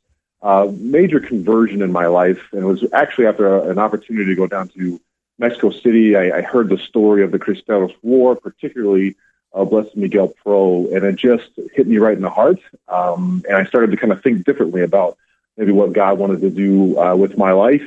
uh, 0.42 0.72
major 0.76 1.20
conversion 1.20 1.82
in 1.82 1.92
my 1.92 2.08
life, 2.08 2.42
and 2.52 2.64
it 2.64 2.66
was 2.66 2.84
actually 2.94 3.28
after 3.28 3.58
a, 3.58 3.70
an 3.70 3.78
opportunity 3.78 4.26
to 4.26 4.36
go 4.36 4.48
down 4.48 4.70
to 4.70 5.00
Mexico 5.38 5.70
City. 5.70 6.16
I, 6.16 6.38
I 6.38 6.42
heard 6.42 6.70
the 6.70 6.78
story 6.78 7.24
of 7.24 7.32
the 7.32 7.40
Cristeros 7.40 7.94
War, 8.02 8.36
particularly 8.36 9.16
uh, 9.54 9.66
Blessed 9.66 9.96
Miguel 9.96 10.30
Pro, 10.30 10.88
and 10.94 11.04
it 11.04 11.16
just 11.16 11.50
hit 11.74 11.88
me 11.88 11.98
right 11.98 12.16
in 12.16 12.22
the 12.22 12.30
heart. 12.30 12.60
Um, 12.88 13.44
and 13.48 13.58
I 13.58 13.66
started 13.66 13.92
to 13.92 13.98
kind 13.98 14.14
of 14.14 14.22
think 14.22 14.46
differently 14.46 14.82
about 14.82 15.18
maybe 15.58 15.72
what 15.72 15.94
God 15.94 16.18
wanted 16.18 16.42
to 16.42 16.50
do 16.50 17.00
uh, 17.00 17.16
with 17.16 17.38
my 17.38 17.52
life. 17.52 17.84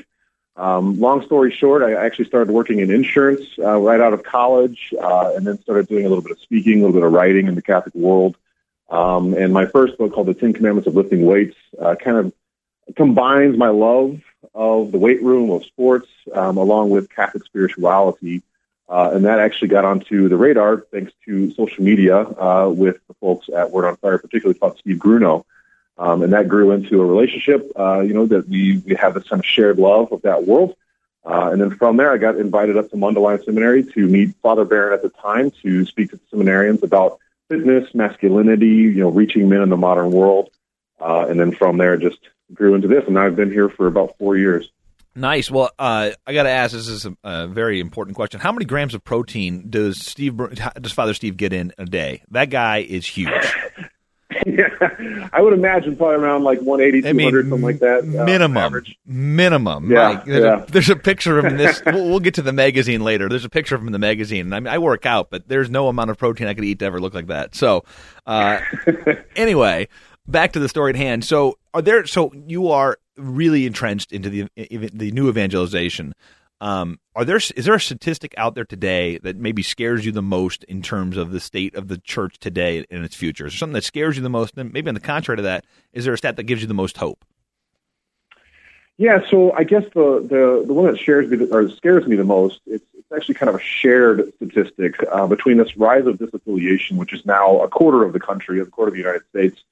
Um, 0.57 1.01
long 1.01 1.25
story 1.25 1.51
short, 1.51 1.83
I 1.83 1.95
actually 1.95 2.27
started 2.27 2.53
working 2.53 2.79
in 2.79 2.91
insurance 2.91 3.45
uh, 3.59 3.77
right 3.79 4.01
out 4.01 4.13
of 4.13 4.23
college, 4.23 4.95
uh, 5.01 5.33
and 5.35 5.47
then 5.47 5.61
started 5.63 5.89
doing 5.89 6.07
a 6.07 6.09
little 6.09 6.23
bit 6.23 6.33
of 6.33 6.41
speaking, 6.41 6.75
a 6.75 6.87
little 6.87 6.93
bit 6.93 7.03
of 7.03 7.13
writing 7.13 7.49
in 7.49 7.55
the 7.55 7.63
Catholic 7.63 7.95
world. 7.95 8.37
Um, 8.91 9.35
and 9.35 9.53
my 9.53 9.67
first 9.67 9.99
book, 9.99 10.13
called 10.13 10.29
The 10.29 10.35
Ten 10.35 10.53
Commandments 10.53 10.87
of 10.87 10.95
Lifting 10.95 11.25
Weights, 11.25 11.57
uh, 11.81 11.97
kind 11.97 12.19
of 12.19 12.33
combines 12.95 13.57
my 13.57 13.71
love 13.71 14.21
of 14.55 14.93
the 14.93 14.99
weight 14.99 15.23
room 15.23 15.51
of 15.51 15.65
sports 15.65 16.09
um, 16.33 16.57
along 16.59 16.91
with 16.91 17.11
Catholic 17.11 17.45
spirituality. 17.45 18.43
Uh, 18.89 19.11
and 19.15 19.25
that 19.25 19.39
actually 19.39 19.69
got 19.69 19.85
onto 19.85 20.29
the 20.29 20.37
radar 20.37 20.85
thanks 20.93 21.13
to 21.25 21.53
social 21.55 21.83
media 21.83 22.19
uh, 22.19 22.69
with 22.69 22.99
the 23.09 23.15
folks 23.15 23.49
at 23.49 23.71
Word 23.71 23.87
on 23.87 23.97
Fire, 23.97 24.19
particularly 24.19 24.59
called 24.59 24.79
Steve 24.79 24.97
Grunow. 24.99 25.45
Um, 25.97 26.23
and 26.23 26.33
that 26.33 26.49
grew 26.49 26.73
into 26.73 27.01
a 27.01 27.07
relationship, 27.07 27.71
uh, 27.79 28.01
you 28.01 28.13
know, 28.13 28.27
that 28.27 28.49
we, 28.49 28.79
we 28.79 28.95
have 28.97 29.15
this 29.15 29.29
kind 29.29 29.41
of 29.41 29.47
shared 29.47 29.79
love 29.79 30.13
of 30.13 30.23
that 30.23 30.47
world. 30.47 30.77
Uh, 31.25 31.51
and 31.53 31.61
then 31.61 31.71
from 31.71 31.97
there, 31.97 32.13
I 32.13 32.19
got 32.19 32.37
invited 32.37 32.77
up 32.77 32.91
to 32.91 32.97
Mundelein 32.97 33.43
Seminary 33.45 33.85
to 33.93 34.07
meet 34.07 34.35
Father 34.43 34.65
Barron 34.65 34.93
at 34.93 35.03
the 35.03 35.09
time 35.09 35.51
to 35.63 35.87
speak 35.87 36.11
to 36.11 36.17
the 36.17 36.37
seminarians 36.37 36.83
about 36.83 37.19
fitness, 37.49 37.95
masculinity, 37.95 38.67
you 38.67 39.01
know, 39.01 39.09
reaching 39.09 39.49
men 39.49 39.63
in 39.63 39.71
the 39.71 39.77
modern 39.77 40.11
world. 40.11 40.51
Uh, 41.01 41.27
and 41.29 41.41
then 41.41 41.53
from 41.53 41.79
there, 41.79 41.97
just 41.97 42.19
grew 42.53 42.75
into 42.75 42.89
this. 42.89 43.05
And 43.07 43.19
I've 43.19 43.37
been 43.37 43.51
here 43.51 43.69
for 43.69 43.87
about 43.87 44.19
four 44.19 44.37
years. 44.37 44.71
Nice. 45.17 45.51
Well, 45.51 45.71
uh, 45.79 46.11
I 46.27 46.33
got 46.35 46.43
to 46.45 46.51
ask. 46.51 46.73
This 46.73 46.89
is 46.89 47.07
a, 47.07 47.17
a 47.23 47.47
very 47.47 47.81
important 47.81 48.17
question. 48.17 48.41
How 48.41 48.53
many 48.53 48.65
grams 48.65 48.95
of 48.95 49.05
protein 49.05 49.71
does 49.71 50.05
Steve 50.05 50.37
does 50.81 50.93
Father 50.93 51.15
Steve 51.15 51.37
get 51.37 51.53
in 51.53 51.73
a 51.79 51.85
day? 51.85 52.23
That 52.31 52.51
guy 52.51 52.79
is 52.79 53.07
huge. 53.07 53.31
yeah, 54.47 54.69
I 55.33 55.41
would 55.41 55.53
imagine 55.53 55.97
probably 55.97 56.17
around 56.17 56.43
like 56.43 56.61
180, 56.61 57.09
I 57.09 57.13
mean, 57.13 57.31
200, 57.31 57.49
something 57.49 57.63
like 57.63 57.79
that. 57.79 58.01
uh, 58.01 58.25
minimum, 58.25 58.57
average. 58.57 58.99
minimum. 59.07 59.91
Yeah, 59.91 60.09
Like, 60.09 60.25
there's, 60.25 60.43
yeah. 60.45 60.63
A, 60.63 60.67
there's 60.67 60.91
a 60.91 60.97
picture 60.97 61.39
of 61.39 61.45
him 61.45 61.53
in 61.53 61.57
this. 61.59 61.83
we'll, 61.87 62.09
we'll 62.09 62.21
get 62.21 62.35
to 62.35 62.43
the 62.43 62.53
magazine 62.53 63.03
later. 63.03 63.29
There's 63.29 63.45
a 63.45 63.49
picture 63.51 63.75
of 63.77 63.81
him 63.83 63.87
in 63.89 63.93
the 63.93 63.99
magazine. 64.01 64.53
I 64.53 64.61
mean, 64.61 64.67
I 64.73 64.79
work 64.79 65.07
out, 65.07 65.31
but 65.31 65.47
there's 65.49 65.71
no 65.71 65.89
amount 65.89 66.11
of 66.11 66.19
protein 66.19 66.49
I 66.49 66.55
could 66.55 66.65
eat 66.65 66.81
to 66.81 66.87
ever 66.87 67.01
look 67.01 67.15
like 67.15 67.29
that. 67.29 67.55
So, 67.55 67.85
uh, 68.27 68.61
anyway, 69.37 69.89
back 70.27 70.53
to 70.53 70.59
the 70.61 70.69
story 70.69 70.91
at 70.91 70.97
hand. 70.97 71.25
So, 71.25 71.59
are 71.75 71.83
there? 71.83 72.07
So 72.07 72.33
you 72.47 72.69
are 72.69 72.99
really 73.17 73.67
entrenched 73.67 74.13
into 74.13 74.31
the 74.31 74.49
the 74.57 75.11
new 75.11 75.29
evangelization. 75.29 76.15
Um, 76.61 76.99
are 77.15 77.25
there 77.25 77.37
is 77.37 77.65
there 77.65 77.75
a 77.75 77.81
statistic 77.81 78.33
out 78.39 78.55
there 78.55 78.65
today 78.65 79.19
that 79.19 79.37
maybe 79.37 79.63
scares 79.63 80.07
you 80.07 80.13
the 80.13 80.23
most 80.23 80.65
in 80.65 80.81
terms 80.81 81.17
of 81.17 81.33
the 81.33 81.41
state 81.41 81.75
of 81.75 81.89
the 81.89 81.99
church 81.99 82.39
today 82.39 82.87
and 82.91 83.05
its 83.05 83.17
future? 83.17 83.47
Is 83.47 83.53
there 83.53 83.59
something 83.59 83.75
that 83.75 83.85
scares 83.85 84.17
you 84.17 84.23
the 84.23 84.31
most? 84.31 84.57
And 84.57 84.73
maybe 84.73 84.89
on 84.89 84.95
the 84.95 85.01
contrary 85.01 85.37
to 85.37 85.43
that, 85.43 85.67
is 85.93 86.05
there 86.05 86.15
a 86.15 86.19
stat 86.19 86.37
that 86.37 86.45
gives 86.45 86.63
you 86.63 86.69
the 86.69 86.75
most 86.75 86.97
hope? 86.97 87.25
Yeah, 88.97 89.29
so 89.29 89.53
I 89.53 89.65
guess 89.65 89.83
the, 89.93 90.25
the, 90.25 90.63
the 90.65 90.73
one 90.73 90.87
that 90.87 90.99
shares 90.99 91.29
me 91.29 91.49
or 91.51 91.69
scares 91.69 92.07
me 92.07 92.15
the 92.15 92.23
most, 92.23 92.61
it's, 92.65 92.85
it's 92.97 93.11
actually 93.13 93.35
kind 93.35 93.51
of 93.51 93.57
a 93.57 93.61
shared 93.61 94.33
statistic 94.37 94.95
uh, 95.11 95.27
between 95.27 95.57
this 95.57 95.77
rise 95.77 96.07
of 96.07 96.19
disaffiliation, 96.19 96.97
which 96.97 97.13
is 97.13 97.27
now 97.27 97.61
a 97.61 97.69
quarter 97.69 98.05
of 98.05 98.13
the 98.13 98.21
country, 98.21 98.61
a 98.61 98.67
quarter 98.67 98.91
of 98.91 98.95
the 98.95 99.01
United 99.01 99.25
States. 99.31 99.65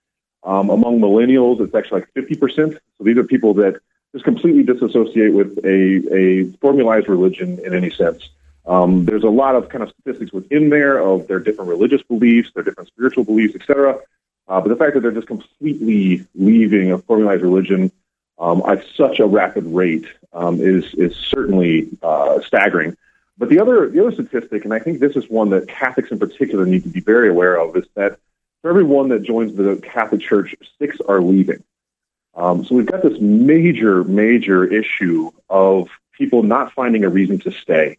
Um, 0.44 0.70
among 0.70 1.00
millennials, 1.00 1.60
it's 1.60 1.74
actually 1.74 2.00
like 2.00 2.14
50%. 2.14 2.74
So 2.74 3.04
these 3.04 3.16
are 3.16 3.24
people 3.24 3.54
that 3.54 3.80
just 4.12 4.24
completely 4.24 4.62
disassociate 4.62 5.32
with 5.32 5.58
a, 5.64 6.14
a 6.14 6.44
formalized 6.58 7.08
religion 7.08 7.58
in 7.64 7.74
any 7.74 7.90
sense. 7.90 8.28
Um, 8.66 9.04
there's 9.04 9.24
a 9.24 9.28
lot 9.28 9.56
of 9.56 9.68
kind 9.68 9.82
of 9.82 9.90
statistics 9.90 10.32
within 10.32 10.70
there 10.70 10.98
of 10.98 11.26
their 11.26 11.40
different 11.40 11.70
religious 11.70 12.02
beliefs, 12.02 12.50
their 12.54 12.62
different 12.62 12.88
spiritual 12.88 13.24
beliefs, 13.24 13.54
etc. 13.54 13.98
Uh, 14.48 14.60
but 14.60 14.68
the 14.68 14.76
fact 14.76 14.94
that 14.94 15.00
they're 15.00 15.10
just 15.10 15.26
completely 15.26 16.26
leaving 16.34 16.92
a 16.92 16.98
formalized 16.98 17.42
religion 17.42 17.90
um, 18.38 18.62
at 18.66 18.84
such 18.96 19.20
a 19.20 19.26
rapid 19.26 19.64
rate 19.66 20.06
um, 20.32 20.60
is 20.60 20.94
is 20.94 21.16
certainly 21.16 21.88
uh, 22.02 22.40
staggering. 22.42 22.96
But 23.38 23.48
the 23.48 23.60
other 23.60 23.88
the 23.88 24.00
other 24.00 24.12
statistic, 24.12 24.64
and 24.64 24.74
I 24.74 24.78
think 24.78 25.00
this 25.00 25.16
is 25.16 25.28
one 25.28 25.50
that 25.50 25.68
Catholics 25.68 26.10
in 26.10 26.18
particular 26.18 26.66
need 26.66 26.84
to 26.84 26.88
be 26.88 27.00
very 27.00 27.28
aware 27.28 27.58
of, 27.58 27.76
is 27.76 27.86
that 27.94 28.18
for 28.62 28.70
every 28.70 28.84
one 28.84 29.08
that 29.08 29.22
joins 29.22 29.54
the 29.54 29.76
Catholic 29.76 30.20
Church, 30.20 30.54
six 30.78 30.96
are 31.06 31.20
leaving. 31.20 31.62
Um, 32.34 32.64
so 32.64 32.76
we've 32.76 32.86
got 32.86 33.02
this 33.02 33.20
major, 33.20 34.04
major 34.04 34.64
issue 34.64 35.30
of 35.50 35.88
people 36.12 36.42
not 36.42 36.72
finding 36.72 37.04
a 37.04 37.10
reason 37.10 37.38
to 37.40 37.50
stay 37.50 37.98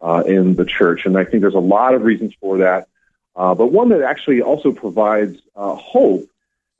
uh, 0.00 0.22
in 0.26 0.54
the 0.54 0.64
church, 0.64 1.04
and 1.04 1.18
I 1.18 1.24
think 1.24 1.42
there's 1.42 1.54
a 1.54 1.60
lot 1.60 1.94
of 1.94 2.02
reasons 2.02 2.34
for 2.40 2.58
that. 2.58 2.88
Uh, 3.36 3.54
but 3.54 3.66
one 3.72 3.88
that 3.88 4.02
actually 4.02 4.40
also 4.40 4.72
provides 4.72 5.38
uh, 5.56 5.74
hope, 5.74 6.28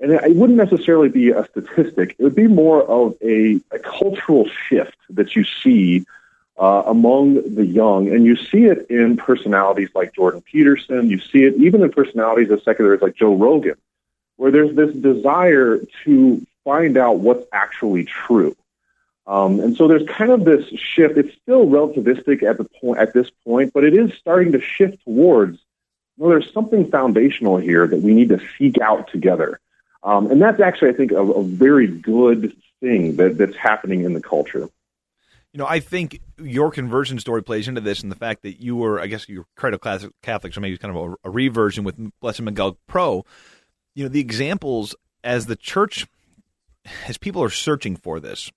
and 0.00 0.12
it, 0.12 0.36
wouldn't 0.36 0.56
necessarily 0.56 1.08
be 1.08 1.30
a 1.30 1.46
statistic. 1.46 2.14
It 2.18 2.22
would 2.22 2.34
be 2.34 2.46
more 2.46 2.82
of 2.82 3.14
a, 3.20 3.60
a 3.72 3.78
cultural 3.80 4.48
shift 4.68 4.96
that 5.10 5.34
you 5.34 5.44
see 5.44 6.06
uh, 6.56 6.84
among 6.86 7.54
the 7.54 7.66
young, 7.66 8.08
and 8.08 8.24
you 8.24 8.36
see 8.36 8.64
it 8.64 8.88
in 8.88 9.16
personalities 9.16 9.90
like 9.94 10.14
Jordan 10.14 10.40
Peterson. 10.40 11.10
You 11.10 11.18
see 11.18 11.44
it 11.44 11.54
even 11.56 11.82
in 11.82 11.90
personalities 11.90 12.50
of 12.50 12.62
secularists 12.62 13.02
like 13.02 13.16
Joe 13.16 13.34
Rogan, 13.34 13.76
where 14.36 14.50
there's 14.50 14.74
this 14.74 14.94
desire 14.94 15.80
to 16.04 16.46
find 16.64 16.96
out 16.96 17.18
what's 17.18 17.46
actually 17.52 18.04
true. 18.04 18.56
Um, 19.26 19.58
and 19.60 19.76
so 19.76 19.88
there's 19.88 20.06
kind 20.06 20.30
of 20.30 20.44
this 20.44 20.66
shift. 20.68 21.16
It's 21.16 21.34
still 21.42 21.66
relativistic 21.66 22.42
at 22.42 22.58
the 22.58 22.64
point 22.64 22.98
at 22.98 23.14
this 23.14 23.30
point, 23.44 23.72
but 23.72 23.84
it 23.84 23.94
is 23.94 24.12
starting 24.14 24.52
to 24.52 24.60
shift 24.60 25.02
towards. 25.04 25.58
Well, 26.16 26.30
there's 26.30 26.52
something 26.52 26.88
foundational 26.90 27.56
here 27.56 27.88
that 27.88 28.00
we 28.00 28.14
need 28.14 28.28
to 28.28 28.40
seek 28.56 28.78
out 28.78 29.10
together, 29.10 29.58
um, 30.04 30.30
and 30.30 30.40
that's 30.40 30.60
actually, 30.60 30.90
I 30.90 30.92
think, 30.92 31.10
a, 31.10 31.16
a 31.16 31.42
very 31.42 31.88
good 31.88 32.54
thing 32.80 33.16
that, 33.16 33.36
that's 33.36 33.56
happening 33.56 34.04
in 34.04 34.12
the 34.12 34.20
culture. 34.20 34.68
You 35.54 35.58
know, 35.58 35.66
I 35.68 35.78
think 35.78 36.20
your 36.36 36.72
conversion 36.72 37.20
story 37.20 37.40
plays 37.44 37.68
into 37.68 37.80
this, 37.80 38.02
and 38.02 38.10
the 38.10 38.16
fact 38.16 38.42
that 38.42 38.60
you 38.60 38.74
were, 38.74 39.00
I 39.00 39.06
guess, 39.06 39.28
you're 39.28 39.46
cradle 39.54 39.78
Catholic, 39.78 40.52
so 40.52 40.60
maybe 40.60 40.74
it's 40.74 40.82
kind 40.82 40.96
of 40.96 41.12
a, 41.24 41.28
a 41.28 41.30
reversion 41.30 41.84
with 41.84 41.96
Blessed 42.20 42.42
Miguel 42.42 42.76
Pro. 42.88 43.24
You 43.94 44.02
know, 44.02 44.08
the 44.08 44.18
examples 44.18 44.96
as 45.22 45.46
the 45.46 45.54
church, 45.54 46.08
as 47.06 47.18
people 47.18 47.40
are 47.40 47.50
searching 47.50 47.94
for 47.94 48.18
this, 48.18 48.50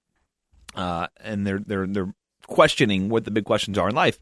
uh, 0.73 1.05
and 1.21 1.45
they're 1.45 1.59
they're 1.59 1.85
they're 1.85 2.15
questioning 2.47 3.09
what 3.09 3.25
the 3.25 3.31
big 3.31 3.45
questions 3.45 3.77
are 3.77 3.89
in 3.89 3.95
life. 3.95 4.19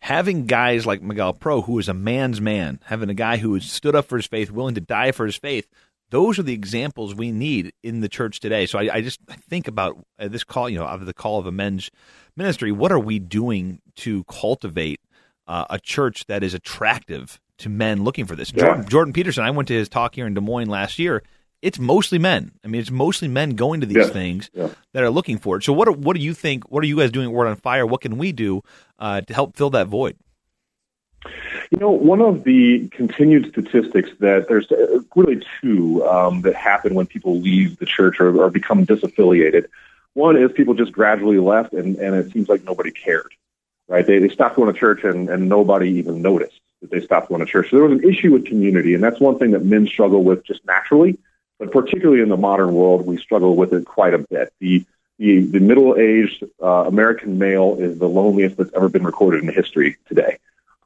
Having 0.00 0.44
guys 0.44 0.84
like 0.84 1.00
Miguel 1.00 1.32
Pro, 1.32 1.62
who 1.62 1.78
is 1.78 1.88
a 1.88 1.94
man's 1.94 2.38
man, 2.40 2.80
having 2.84 3.08
a 3.08 3.14
guy 3.14 3.38
who 3.38 3.54
has 3.54 3.64
stood 3.64 3.96
up 3.96 4.04
for 4.04 4.16
his 4.16 4.26
faith, 4.26 4.50
willing 4.50 4.74
to 4.74 4.80
die 4.82 5.12
for 5.12 5.24
his 5.24 5.36
faith, 5.36 5.68
those 6.10 6.38
are 6.38 6.42
the 6.42 6.52
examples 6.52 7.14
we 7.14 7.32
need 7.32 7.72
in 7.82 8.00
the 8.00 8.08
church 8.08 8.40
today. 8.40 8.66
So 8.66 8.78
I, 8.78 8.96
I 8.96 9.00
just 9.00 9.20
think 9.48 9.66
about 9.68 9.96
uh, 10.18 10.28
this 10.28 10.44
call, 10.44 10.68
you 10.68 10.78
know, 10.78 10.86
of 10.86 11.06
the 11.06 11.14
call 11.14 11.38
of 11.38 11.46
a 11.46 11.52
men's 11.52 11.90
ministry. 12.36 12.72
What 12.72 12.92
are 12.92 12.98
we 12.98 13.18
doing 13.18 13.80
to 13.96 14.24
cultivate 14.24 15.00
uh, 15.46 15.64
a 15.70 15.78
church 15.78 16.26
that 16.26 16.42
is 16.42 16.52
attractive 16.54 17.40
to 17.58 17.68
men 17.68 18.04
looking 18.04 18.26
for 18.26 18.36
this? 18.36 18.52
Yeah. 18.52 18.64
Jordan, 18.64 18.88
Jordan 18.88 19.12
Peterson, 19.12 19.44
I 19.44 19.50
went 19.50 19.68
to 19.68 19.74
his 19.74 19.88
talk 19.88 20.14
here 20.14 20.26
in 20.26 20.34
Des 20.34 20.40
Moines 20.40 20.68
last 20.68 20.98
year. 20.98 21.22
It's 21.62 21.78
mostly 21.78 22.18
men. 22.18 22.52
I 22.64 22.68
mean, 22.68 22.80
it's 22.80 22.90
mostly 22.90 23.28
men 23.28 23.50
going 23.50 23.80
to 23.80 23.86
these 23.86 24.06
Yeah. 24.06 24.12
things 24.12 24.50
Yeah. 24.54 24.68
that 24.94 25.02
are 25.02 25.10
looking 25.10 25.36
for 25.38 25.58
it. 25.58 25.62
So 25.64 25.72
what 25.74 25.88
are, 25.88 25.92
what 25.92 26.16
do 26.16 26.22
you 26.22 26.32
think? 26.34 26.70
What 26.70 26.82
are 26.82 26.86
you 26.86 26.96
guys 26.96 27.10
doing 27.12 27.26
at 27.26 27.32
Word 27.32 27.48
on 27.48 27.56
Fire? 27.56 27.84
What 27.86 28.00
can 28.00 28.16
we 28.16 28.32
do 28.32 28.62
uh, 28.98 29.20
to 29.20 29.34
help 29.34 29.56
fill 29.56 29.70
that 29.70 29.86
void? 29.86 30.16
You 31.70 31.78
know, 31.78 31.90
one 31.90 32.20
of 32.20 32.42
the 32.42 32.88
continued 32.88 33.48
statistics 33.50 34.10
that 34.18 34.48
there's 34.48 34.70
uh, 34.72 35.00
really 35.14 35.40
two 35.60 36.04
um, 36.04 36.42
that 36.42 36.56
happen 36.56 36.94
when 36.94 37.06
people 37.06 37.38
leave 37.38 37.78
the 37.78 37.86
church 37.86 38.18
or, 38.18 38.36
or 38.42 38.50
become 38.50 38.84
disaffiliated. 38.84 39.66
One 40.14 40.36
is 40.36 40.50
people 40.50 40.74
just 40.74 40.90
gradually 40.90 41.38
left, 41.38 41.72
and, 41.72 41.96
and 41.96 42.16
it 42.16 42.32
seems 42.32 42.48
like 42.48 42.64
nobody 42.64 42.90
cared, 42.90 43.32
right? 43.86 44.04
They, 44.04 44.18
they 44.18 44.28
stopped 44.28 44.56
going 44.56 44.72
to 44.72 44.78
church, 44.78 45.04
and, 45.04 45.30
and 45.30 45.48
nobody 45.48 45.90
even 45.90 46.22
noticed 46.22 46.60
that 46.80 46.90
they 46.90 47.00
stopped 47.00 47.28
going 47.28 47.38
to 47.38 47.46
church. 47.46 47.70
So 47.70 47.76
there 47.76 47.86
was 47.86 47.96
an 47.96 48.08
issue 48.08 48.32
with 48.32 48.46
community, 48.46 48.94
and 48.94 49.04
that's 49.04 49.20
one 49.20 49.38
thing 49.38 49.52
that 49.52 49.64
men 49.64 49.86
struggle 49.86 50.24
with 50.24 50.44
just 50.44 50.64
naturally, 50.66 51.18
but 51.60 51.70
particularly 51.70 52.20
in 52.20 52.30
the 52.30 52.36
modern 52.36 52.74
world, 52.74 53.06
we 53.06 53.16
struggle 53.16 53.54
with 53.54 53.72
it 53.72 53.84
quite 53.84 54.14
a 54.14 54.18
bit. 54.18 54.52
The 54.58 54.84
the, 55.18 55.40
the 55.40 55.60
middle-aged 55.60 56.44
uh, 56.62 56.84
American 56.86 57.38
male 57.38 57.76
is 57.78 57.98
the 57.98 58.08
loneliest 58.08 58.56
that's 58.56 58.72
ever 58.72 58.88
been 58.88 59.04
recorded 59.04 59.44
in 59.44 59.52
history 59.52 59.98
today. 60.08 60.38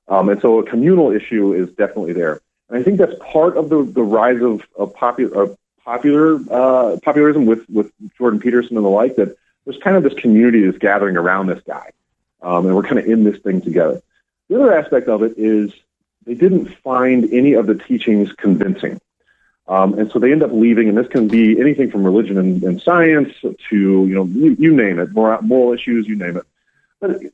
Um, 0.09 0.29
and 0.29 0.41
so 0.41 0.59
a 0.59 0.65
communal 0.65 1.11
issue 1.11 1.55
is 1.55 1.69
definitely 1.71 2.13
there. 2.13 2.41
And 2.69 2.79
I 2.79 2.83
think 2.83 2.99
that's 2.99 3.15
part 3.21 3.57
of 3.57 3.69
the, 3.69 3.83
the 3.83 4.03
rise 4.03 4.43
of, 4.43 4.63
of 4.77 4.95
popular, 4.95 5.43
of 5.43 5.59
popular 5.85 6.41
uh, 6.51 6.97
popularism 7.03 7.47
with, 7.47 7.69
with 7.71 7.93
Jordan 8.19 8.41
Peterson 8.41 8.77
and 8.77 8.85
the 8.85 8.91
like, 8.91 9.17
that 9.17 9.37
there's 9.65 9.79
kind 9.79 9.97
of 9.97 10.03
this 10.03 10.15
community 10.15 10.65
that's 10.65 10.79
gathering 10.79 11.17
around 11.17 11.47
this 11.47 11.63
guy. 11.67 11.91
Um, 12.43 12.67
and 12.67 12.77
we're 12.77 12.83
kind 12.83 12.99
of 12.99 13.07
in 13.07 13.25
this 13.25 13.39
thing 13.39 13.61
together. 13.63 14.03
The 14.49 14.57
other 14.57 14.77
aspect 14.77 15.09
of 15.09 15.23
it 15.23 15.35
is 15.39 15.73
they 16.27 16.35
didn't 16.35 16.67
find 16.79 17.33
any 17.33 17.55
of 17.55 17.67
the 17.67 17.75
teachings 17.75 18.33
convincing. 18.33 19.01
Um, 19.67 19.99
and 19.99 20.11
so 20.11 20.19
they 20.19 20.31
end 20.31 20.43
up 20.43 20.53
leaving, 20.53 20.91
and 20.91 20.99
this 20.99 21.09
can 21.09 21.29
be 21.29 21.59
anything 21.59 21.91
from 21.91 22.05
religion 22.05 22.37
and, 22.37 22.63
and 22.63 22.83
science 22.83 23.33
to, 23.41 23.57
you 23.71 24.15
know, 24.15 24.25
you, 24.25 24.57
you 24.59 24.77
name 24.77 24.99
it, 24.99 25.13
moral, 25.13 25.41
moral 25.41 25.73
issues, 25.73 26.07
you 26.07 26.17
name 26.17 26.37
it. 26.37 26.45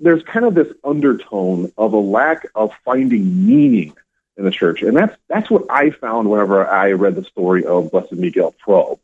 There's 0.01 0.23
kind 0.23 0.45
of 0.45 0.55
this 0.55 0.73
undertone 0.85 1.73
of 1.77 1.93
a 1.93 1.99
lack 1.99 2.47
of 2.55 2.73
finding 2.85 3.47
meaning 3.47 3.95
in 4.37 4.45
the 4.45 4.51
church. 4.51 4.83
And 4.83 4.97
that's, 4.97 5.17
that's 5.29 5.51
what 5.51 5.67
I 5.71 5.91
found 5.91 6.31
whenever 6.31 6.67
I 6.67 6.93
read 6.93 7.15
the 7.15 7.25
story 7.25 7.65
of 7.65 7.91
Blessed 7.91 8.13
Miguel 8.13 8.55
Pro. 8.59 8.99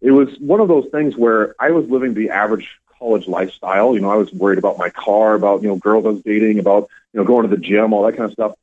It 0.00 0.12
was 0.12 0.28
one 0.38 0.60
of 0.60 0.68
those 0.68 0.88
things 0.92 1.16
where 1.16 1.54
I 1.58 1.70
was 1.70 1.88
living 1.88 2.14
the 2.14 2.30
average 2.30 2.78
college 2.98 3.26
lifestyle. 3.26 3.94
You 3.94 4.00
know, 4.00 4.10
I 4.10 4.16
was 4.16 4.32
worried 4.32 4.58
about 4.58 4.78
my 4.78 4.90
car, 4.90 5.34
about, 5.34 5.62
you 5.62 5.68
know, 5.68 5.76
girls 5.76 6.06
I 6.06 6.10
was 6.10 6.22
dating, 6.22 6.58
about, 6.58 6.88
you 7.12 7.20
know, 7.20 7.26
going 7.26 7.48
to 7.48 7.54
the 7.54 7.60
gym, 7.60 7.92
all 7.92 8.04
that 8.04 8.16
kind 8.16 8.24
of 8.24 8.32
stuff. 8.32 8.54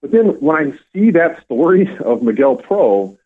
But 0.00 0.10
then 0.10 0.40
when 0.40 0.56
I 0.56 0.78
see 0.92 1.12
that 1.12 1.42
story 1.44 1.96
of 2.04 2.22
Miguel 2.22 2.56
Pro, 2.56 3.18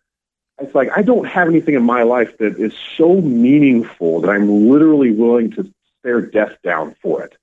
it's 0.59 0.75
like 0.75 0.91
I 0.97 1.03
don't 1.03 1.27
have 1.27 1.49
anything 1.49 1.75
in 1.75 1.83
my 1.83 2.03
life 2.03 2.39
that 2.39 2.59
is 2.59 2.75
so 2.97 3.21
meaningful 3.21 4.21
that 4.21 4.31
I'm 4.31 4.69
literally 4.69 5.11
willing 5.11 5.51
to 5.53 5.73
stare 5.99 6.21
death 6.21 6.57
down 6.63 6.95
for 7.03 7.25
it. 7.25 7.37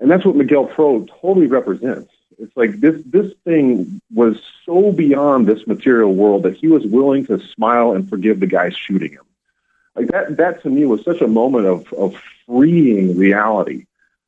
And 0.00 0.10
that's 0.10 0.24
what 0.24 0.36
Miguel 0.36 0.66
Pro 0.66 1.04
totally 1.04 1.46
represents. 1.46 2.10
It's 2.38 2.56
like 2.56 2.80
this 2.80 3.00
this 3.06 3.32
thing 3.44 4.00
was 4.12 4.40
so 4.66 4.92
beyond 4.92 5.46
this 5.46 5.66
material 5.66 6.14
world 6.14 6.42
that 6.42 6.56
he 6.56 6.66
was 6.66 6.84
willing 6.84 7.26
to 7.26 7.38
smile 7.38 7.92
and 7.92 8.08
forgive 8.08 8.40
the 8.40 8.46
guy 8.46 8.70
shooting 8.70 9.12
him. 9.12 9.24
Like 9.94 10.08
that 10.08 10.36
that 10.38 10.62
to 10.62 10.70
me 10.70 10.84
was 10.84 11.04
such 11.04 11.20
a 11.20 11.28
moment 11.28 11.66
of 11.66 11.92
of 11.92 12.16
freeing 12.46 13.16
reality. 13.16 13.86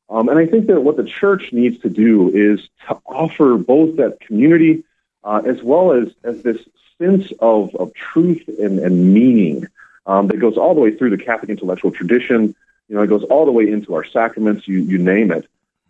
Um, 0.09 0.29
and 0.29 0.39
I 0.39 0.45
think 0.45 0.67
that 0.67 0.81
what 0.81 0.95
the 0.95 1.03
church 1.03 1.51
needs 1.51 1.81
to 1.81 1.89
do 1.89 2.29
is 2.29 2.69
to 2.87 2.97
offer 3.05 3.57
both 3.57 3.97
that 3.97 4.21
community 4.21 4.83
uh, 5.23 5.41
as 5.45 5.61
well 5.61 5.91
as, 5.91 6.07
as 6.23 6.41
this 6.43 6.57
sense 6.97 7.31
of, 7.39 7.75
of 7.75 7.93
truth 7.93 8.47
and, 8.47 8.79
and 8.79 9.13
meaning 9.13 9.67
um, 10.05 10.27
that 10.27 10.37
goes 10.37 10.57
all 10.57 10.73
the 10.73 10.79
way 10.79 10.95
through 10.95 11.09
the 11.09 11.17
Catholic 11.17 11.49
intellectual 11.49 11.91
tradition. 11.91 12.55
You 12.87 12.95
know, 12.95 13.01
it 13.01 13.07
goes 13.07 13.25
all 13.25 13.45
the 13.45 13.51
way 13.51 13.69
into 13.69 13.93
our 13.95 14.05
sacraments, 14.05 14.67
you, 14.67 14.79
you 14.79 14.97
name 14.97 15.31
it. 15.31 15.45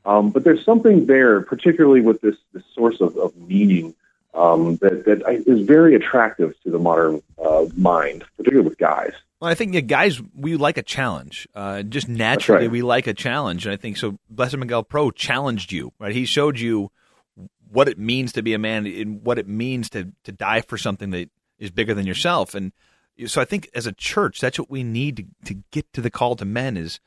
Um, 0.07 0.29
but 0.29 0.45
there's 0.45 0.63
something 0.63 1.05
there, 1.05 1.41
particularly 1.41 1.99
with 1.99 2.21
this, 2.21 2.37
this 2.53 2.63
source 2.73 3.01
of, 3.01 3.17
of 3.17 3.35
meaning, 3.35 3.93
um, 4.33 4.77
that, 4.77 5.03
that 5.05 5.43
is 5.45 5.67
very 5.67 5.95
attractive 5.95 6.55
to 6.63 6.71
the 6.71 6.79
modern 6.79 7.21
uh, 7.43 7.65
mind, 7.75 8.23
particularly 8.37 8.69
with 8.69 8.77
guys. 8.77 9.11
Well, 9.41 9.51
I 9.51 9.53
think 9.53 9.73
yeah, 9.73 9.81
guys, 9.81 10.21
we 10.33 10.55
like 10.55 10.77
a 10.77 10.83
challenge. 10.83 11.47
Uh, 11.53 11.83
just 11.83 12.07
naturally, 12.07 12.63
right. 12.63 12.71
we 12.71 12.81
like 12.81 13.07
a 13.07 13.13
challenge, 13.13 13.65
and 13.65 13.73
I 13.73 13.75
think 13.75 13.97
so. 13.97 14.17
Blessed 14.29 14.57
Miguel 14.57 14.83
Pro 14.83 15.11
challenged 15.11 15.73
you, 15.73 15.91
right? 15.99 16.15
He 16.15 16.25
showed 16.25 16.57
you 16.57 16.89
what 17.69 17.89
it 17.89 17.99
means 17.99 18.31
to 18.33 18.41
be 18.41 18.53
a 18.53 18.57
man 18.57 18.87
and 18.87 19.21
what 19.23 19.37
it 19.37 19.47
means 19.47 19.89
to 19.91 20.11
to 20.23 20.31
die 20.31 20.61
for 20.61 20.77
something 20.77 21.11
that 21.11 21.29
is 21.59 21.69
bigger 21.69 21.93
than 21.93 22.07
yourself. 22.07 22.55
And 22.55 22.71
so, 23.27 23.41
I 23.41 23.45
think 23.45 23.69
as 23.75 23.85
a 23.85 23.91
church, 23.91 24.39
that's 24.39 24.57
what 24.57 24.71
we 24.71 24.83
need 24.83 25.17
to 25.17 25.25
to 25.53 25.61
get 25.71 25.91
to 25.93 26.01
the 26.01 26.09
call 26.09 26.35
to 26.37 26.45
men 26.45 26.77
is 26.77 26.99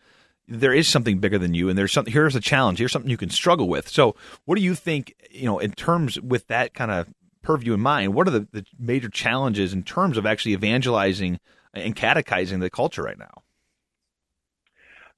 there 0.50 0.74
is 0.74 0.88
something 0.88 1.18
bigger 1.18 1.38
than 1.38 1.54
you, 1.54 1.68
and 1.68 1.78
there's 1.78 1.92
something. 1.92 2.12
Here's 2.12 2.36
a 2.36 2.40
challenge. 2.40 2.78
Here's 2.78 2.92
something 2.92 3.10
you 3.10 3.16
can 3.16 3.30
struggle 3.30 3.68
with. 3.68 3.88
So, 3.88 4.16
what 4.44 4.56
do 4.56 4.62
you 4.62 4.74
think? 4.74 5.14
You 5.30 5.46
know, 5.46 5.58
in 5.58 5.72
terms 5.72 6.20
with 6.20 6.48
that 6.48 6.74
kind 6.74 6.90
of 6.90 7.08
purview 7.42 7.72
in 7.72 7.80
mind, 7.80 8.14
what 8.14 8.28
are 8.28 8.32
the, 8.32 8.46
the 8.52 8.66
major 8.78 9.08
challenges 9.08 9.72
in 9.72 9.82
terms 9.82 10.18
of 10.18 10.26
actually 10.26 10.52
evangelizing 10.52 11.38
and 11.72 11.94
catechizing 11.94 12.58
the 12.60 12.68
culture 12.68 13.02
right 13.02 13.18
now? 13.18 13.42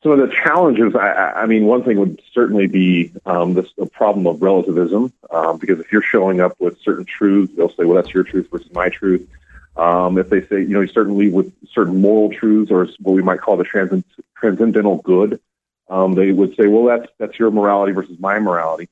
some 0.02 0.12
of 0.12 0.18
the 0.18 0.34
challenges, 0.44 0.94
I, 0.96 1.32
I 1.36 1.46
mean, 1.46 1.66
one 1.66 1.84
thing 1.84 1.98
would 1.98 2.20
certainly 2.32 2.66
be 2.66 3.12
um, 3.24 3.54
this 3.54 3.68
the 3.78 3.86
problem 3.86 4.26
of 4.26 4.42
relativism, 4.42 5.12
um, 5.30 5.58
because 5.58 5.78
if 5.78 5.92
you're 5.92 6.02
showing 6.02 6.40
up 6.40 6.60
with 6.60 6.80
certain 6.80 7.04
truths, 7.04 7.52
they'll 7.56 7.68
say, 7.68 7.84
"Well, 7.84 7.94
that's 7.94 8.12
your 8.12 8.24
truth 8.24 8.48
versus 8.50 8.72
my 8.72 8.88
truth." 8.88 9.28
Um, 9.76 10.18
if 10.18 10.28
they 10.28 10.42
say, 10.42 10.60
you 10.60 10.68
know, 10.68 10.82
you 10.82 10.88
certainly 10.88 11.30
with 11.30 11.52
certain 11.72 12.00
moral 12.00 12.30
truths 12.30 12.70
or 12.70 12.86
what 13.00 13.14
we 13.14 13.22
might 13.22 13.40
call 13.40 13.56
the 13.56 13.64
transcend- 13.64 14.04
transcendental 14.36 14.98
good, 14.98 15.40
um, 15.88 16.14
they 16.14 16.32
would 16.32 16.54
say, 16.56 16.66
"Well, 16.66 16.84
that's 16.84 17.10
that's 17.18 17.38
your 17.38 17.50
morality 17.50 17.92
versus 17.92 18.18
my 18.20 18.38
morality." 18.38 18.88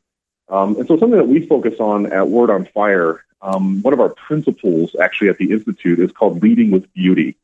Um, 0.49 0.77
and 0.77 0.89
so, 0.89 0.99
something 0.99 1.19
that 1.19 1.29
we 1.29 1.47
focus 1.47 1.79
on 1.81 2.13
at 2.13 2.29
Word 2.29 2.51
on 2.51 2.67
Fire, 2.67 3.25
um, 3.43 3.83
one 3.83 3.93
of 3.93 4.01
our 4.01 4.09
principles 4.09 4.97
actually 5.01 5.29
at 5.29 5.39
the 5.39 5.53
institute 5.53 5.99
is 5.99 6.13
called 6.13 6.43
leading 6.43 6.71
with 6.71 6.93
beauty. 6.93 7.37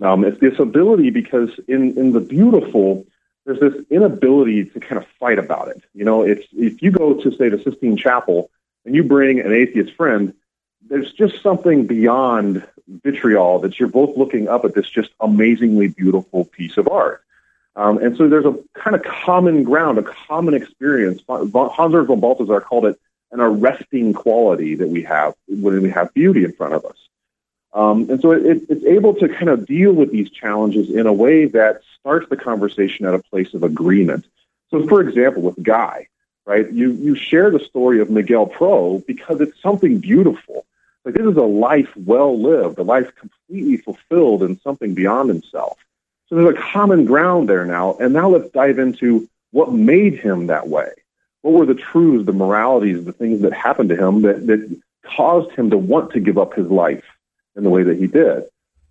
Um, 0.00 0.24
it's 0.24 0.40
this 0.40 0.58
ability 0.58 1.10
because 1.10 1.50
in, 1.68 1.96
in 1.98 2.12
the 2.12 2.20
beautiful, 2.20 3.06
there's 3.44 3.60
this 3.60 3.74
inability 3.90 4.66
to 4.66 4.80
kind 4.80 5.00
of 5.00 5.06
fight 5.18 5.38
about 5.38 5.68
it. 5.68 5.82
You 5.94 6.04
know, 6.04 6.22
if 6.22 6.46
if 6.52 6.82
you 6.82 6.90
go 6.90 7.14
to 7.14 7.30
say 7.36 7.48
the 7.48 7.58
Sistine 7.62 7.96
Chapel 7.96 8.50
and 8.84 8.94
you 8.94 9.02
bring 9.02 9.40
an 9.40 9.52
atheist 9.52 9.94
friend, 9.94 10.34
there's 10.88 11.12
just 11.12 11.42
something 11.42 11.86
beyond 11.86 12.66
vitriol 12.88 13.58
that 13.60 13.78
you're 13.78 13.88
both 13.88 14.16
looking 14.16 14.48
up 14.48 14.64
at 14.64 14.74
this 14.74 14.88
just 14.88 15.10
amazingly 15.20 15.88
beautiful 15.88 16.44
piece 16.44 16.76
of 16.76 16.88
art. 16.88 17.22
Um, 17.74 17.98
and 17.98 18.16
so 18.16 18.28
there's 18.28 18.46
a 18.46 18.56
kind 18.74 18.96
of 18.96 19.02
common 19.02 19.64
ground, 19.64 19.98
a 19.98 20.02
common 20.02 20.54
experience. 20.54 21.22
Hans-Urs 21.28 22.06
von 22.06 22.20
Balthasar 22.20 22.60
called 22.60 22.86
it 22.86 22.98
an 23.32 23.40
arresting 23.40 24.12
quality 24.14 24.76
that 24.76 24.88
we 24.88 25.02
have 25.02 25.34
when 25.48 25.82
we 25.82 25.90
have 25.90 26.14
beauty 26.14 26.44
in 26.44 26.52
front 26.52 26.74
of 26.74 26.84
us. 26.86 26.96
Um, 27.74 28.08
and 28.08 28.20
so 28.22 28.30
it, 28.30 28.62
it's 28.70 28.84
able 28.84 29.14
to 29.14 29.28
kind 29.28 29.50
of 29.50 29.66
deal 29.66 29.92
with 29.92 30.10
these 30.10 30.30
challenges 30.30 30.88
in 30.88 31.06
a 31.06 31.12
way 31.12 31.44
that 31.46 31.82
starts 32.00 32.26
the 32.30 32.36
conversation 32.36 33.04
at 33.04 33.12
a 33.12 33.18
place 33.18 33.52
of 33.52 33.62
agreement. 33.62 34.24
So, 34.70 34.86
for 34.86 35.02
example, 35.02 35.42
with 35.42 35.62
Guy, 35.62 36.08
right, 36.46 36.70
you, 36.72 36.92
you 36.92 37.14
share 37.14 37.50
the 37.50 37.60
story 37.60 38.00
of 38.00 38.08
Miguel 38.08 38.46
Pro 38.46 39.02
because 39.06 39.42
it's 39.42 39.60
something 39.60 39.98
beautiful. 39.98 40.64
Like 41.06 41.14
this 41.14 41.24
is 41.24 41.36
a 41.36 41.42
life 41.42 41.96
well 41.96 42.36
lived, 42.36 42.80
a 42.80 42.82
life 42.82 43.14
completely 43.14 43.76
fulfilled 43.76 44.42
in 44.42 44.58
something 44.58 44.92
beyond 44.92 45.28
himself. 45.28 45.78
So 46.26 46.34
there's 46.34 46.56
a 46.56 46.60
common 46.60 47.04
ground 47.04 47.48
there 47.48 47.64
now. 47.64 47.96
And 48.00 48.12
now 48.12 48.28
let's 48.28 48.50
dive 48.50 48.80
into 48.80 49.28
what 49.52 49.72
made 49.72 50.18
him 50.18 50.48
that 50.48 50.66
way. 50.66 50.90
What 51.42 51.54
were 51.54 51.64
the 51.64 51.80
truths, 51.80 52.26
the 52.26 52.32
moralities, 52.32 53.04
the 53.04 53.12
things 53.12 53.42
that 53.42 53.52
happened 53.52 53.90
to 53.90 53.96
him 53.96 54.22
that, 54.22 54.48
that 54.48 54.80
caused 55.04 55.52
him 55.52 55.70
to 55.70 55.78
want 55.78 56.10
to 56.14 56.20
give 56.20 56.38
up 56.38 56.54
his 56.54 56.66
life 56.66 57.04
in 57.54 57.62
the 57.62 57.70
way 57.70 57.84
that 57.84 57.98
he 57.98 58.08
did? 58.08 58.42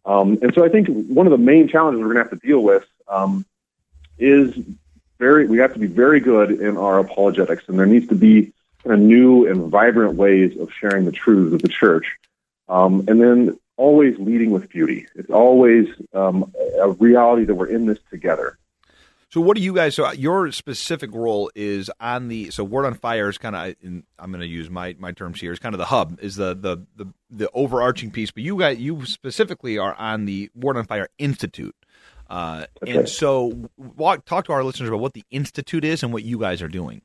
Um, 0.06 0.40
and 0.42 0.54
so 0.54 0.64
I 0.64 0.70
think 0.70 0.88
one 0.88 1.28
of 1.28 1.32
the 1.32 1.38
main 1.38 1.68
challenges 1.68 2.00
we're 2.00 2.14
going 2.14 2.24
to 2.24 2.32
have 2.32 2.40
to 2.40 2.48
deal 2.48 2.64
with 2.64 2.86
um, 3.10 3.46
is 4.18 4.58
very, 5.20 5.48
we 5.48 5.58
have 5.58 5.74
to 5.74 5.80
be 5.80 5.88
very 5.88 6.22
good 6.22 6.52
in 6.52 6.78
our 6.78 7.00
apologetics, 7.00 7.66
and 7.68 7.78
there 7.78 7.86
needs 7.86 8.08
to 8.08 8.16
be 8.16 8.54
kind 8.86 9.02
of 9.02 9.06
new 9.06 9.48
and 9.48 9.70
vibrant 9.70 10.16
ways 10.16 10.58
of 10.60 10.72
sharing 10.72 11.06
the 11.06 11.12
truths 11.12 11.54
of 11.54 11.62
the 11.62 11.68
church. 11.68 12.06
Um, 12.70 13.04
and 13.08 13.22
then 13.22 13.60
always 13.78 14.18
leading 14.20 14.52
with 14.52 14.70
beauty. 14.70 15.08
It's 15.16 15.30
always 15.30 15.88
um, 16.14 16.54
a 16.80 16.90
reality 16.92 17.46
that 17.46 17.56
we're 17.56 17.68
in 17.68 17.86
this 17.86 18.00
together. 18.10 18.58
So 19.30 19.42
what 19.42 19.58
do 19.58 19.64
you 19.64 19.74
guys? 19.74 19.96
So 19.96 20.10
your 20.14 20.50
specific 20.52 21.10
role 21.14 21.52
is 21.56 21.92
on 22.00 22.30
the 22.30 22.52
so 22.52 22.64
Word 22.64 22.86
on 22.86 22.94
Fire 22.94 23.28
is 23.28 23.38
kind 23.38 23.56
of 23.56 23.76
I'm 24.18 24.32
going 24.32 24.40
to 24.40 24.48
use 24.48 24.70
my 24.70 24.96
my 24.98 25.12
terms 25.12 25.42
here 25.42 25.52
is 25.52 25.60
kind 25.60 25.76
of 25.76 25.80
the 25.80 25.86
hub 25.86 26.20
is 26.22 26.38
the 26.38 26.56
the 26.56 26.78
the 26.96 27.12
the 27.30 27.50
overarching 27.54 28.12
piece. 28.12 28.32
But 28.32 28.44
you 28.44 28.58
guys 28.58 28.80
you 28.80 29.06
specifically 29.06 29.78
are 29.78 29.94
on 29.96 30.24
the 30.24 30.50
Word 30.56 30.78
on 30.78 30.86
Fire 30.86 31.10
Institute. 31.18 31.76
Uh, 32.30 32.66
Okay. 32.82 32.98
And 32.98 33.10
so, 33.10 33.70
walk, 33.78 34.26
talk 34.26 34.46
to 34.46 34.52
our 34.52 34.64
listeners 34.64 34.90
about 34.90 35.00
what 35.00 35.14
the 35.14 35.24
institute 35.32 35.84
is 35.84 36.04
and 36.04 36.14
what 36.14 36.24
you 36.24 36.40
guys 36.40 36.62
are 36.62 36.68
doing. 36.68 37.02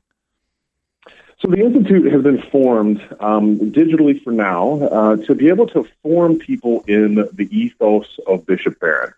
So 1.41 1.47
the 1.47 1.65
Institute 1.65 2.11
has 2.13 2.21
been 2.21 2.39
formed 2.39 3.01
um, 3.19 3.57
digitally 3.71 4.23
for 4.23 4.31
now 4.31 4.73
uh, 4.73 5.15
to 5.25 5.33
be 5.33 5.49
able 5.49 5.65
to 5.69 5.87
form 6.03 6.37
people 6.37 6.83
in 6.87 7.15
the 7.15 7.49
ethos 7.49 8.19
of 8.27 8.45
Bishop 8.45 8.79
Barron. 8.79 9.11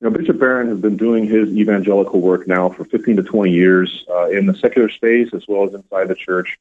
You 0.00 0.08
know, 0.08 0.18
Bishop 0.18 0.38
Barron 0.38 0.68
has 0.68 0.80
been 0.80 0.96
doing 0.96 1.26
his 1.26 1.50
evangelical 1.50 2.22
work 2.22 2.48
now 2.48 2.70
for 2.70 2.86
15 2.86 3.16
to 3.16 3.22
20 3.22 3.50
years 3.50 4.06
uh, 4.08 4.30
in 4.30 4.46
the 4.46 4.54
secular 4.54 4.88
space 4.88 5.34
as 5.34 5.46
well 5.46 5.64
as 5.64 5.74
inside 5.74 6.08
the 6.08 6.14
church. 6.14 6.58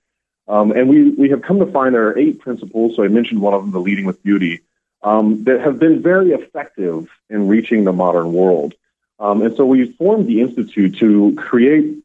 Um, 0.49 0.73
and 0.73 0.89
we, 0.89 1.11
we 1.11 1.29
have 1.29 1.41
come 1.41 1.59
to 1.59 1.65
find 1.65 1.95
there 1.95 2.09
are 2.09 2.17
eight 2.17 2.39
principles. 2.39 2.97
So 2.97 3.05
I 3.05 3.07
mentioned 3.07 3.39
one 3.39 3.53
of 3.53 3.61
them, 3.61 3.71
the 3.71 3.79
leading 3.79 4.05
with 4.05 4.21
beauty, 4.21 4.63
um, 5.01 5.45
that 5.45 5.61
have 5.61 5.79
been 5.79 6.01
very 6.01 6.31
effective 6.31 7.07
in 7.29 7.47
reaching 7.47 7.85
the 7.85 7.93
modern 7.93 8.33
world. 8.33 8.73
Um, 9.19 9.43
and 9.43 9.55
so 9.55 9.65
we 9.65 9.93
formed 9.93 10.27
the 10.27 10.41
Institute 10.41 10.97
to 10.97 11.33
create 11.35 12.04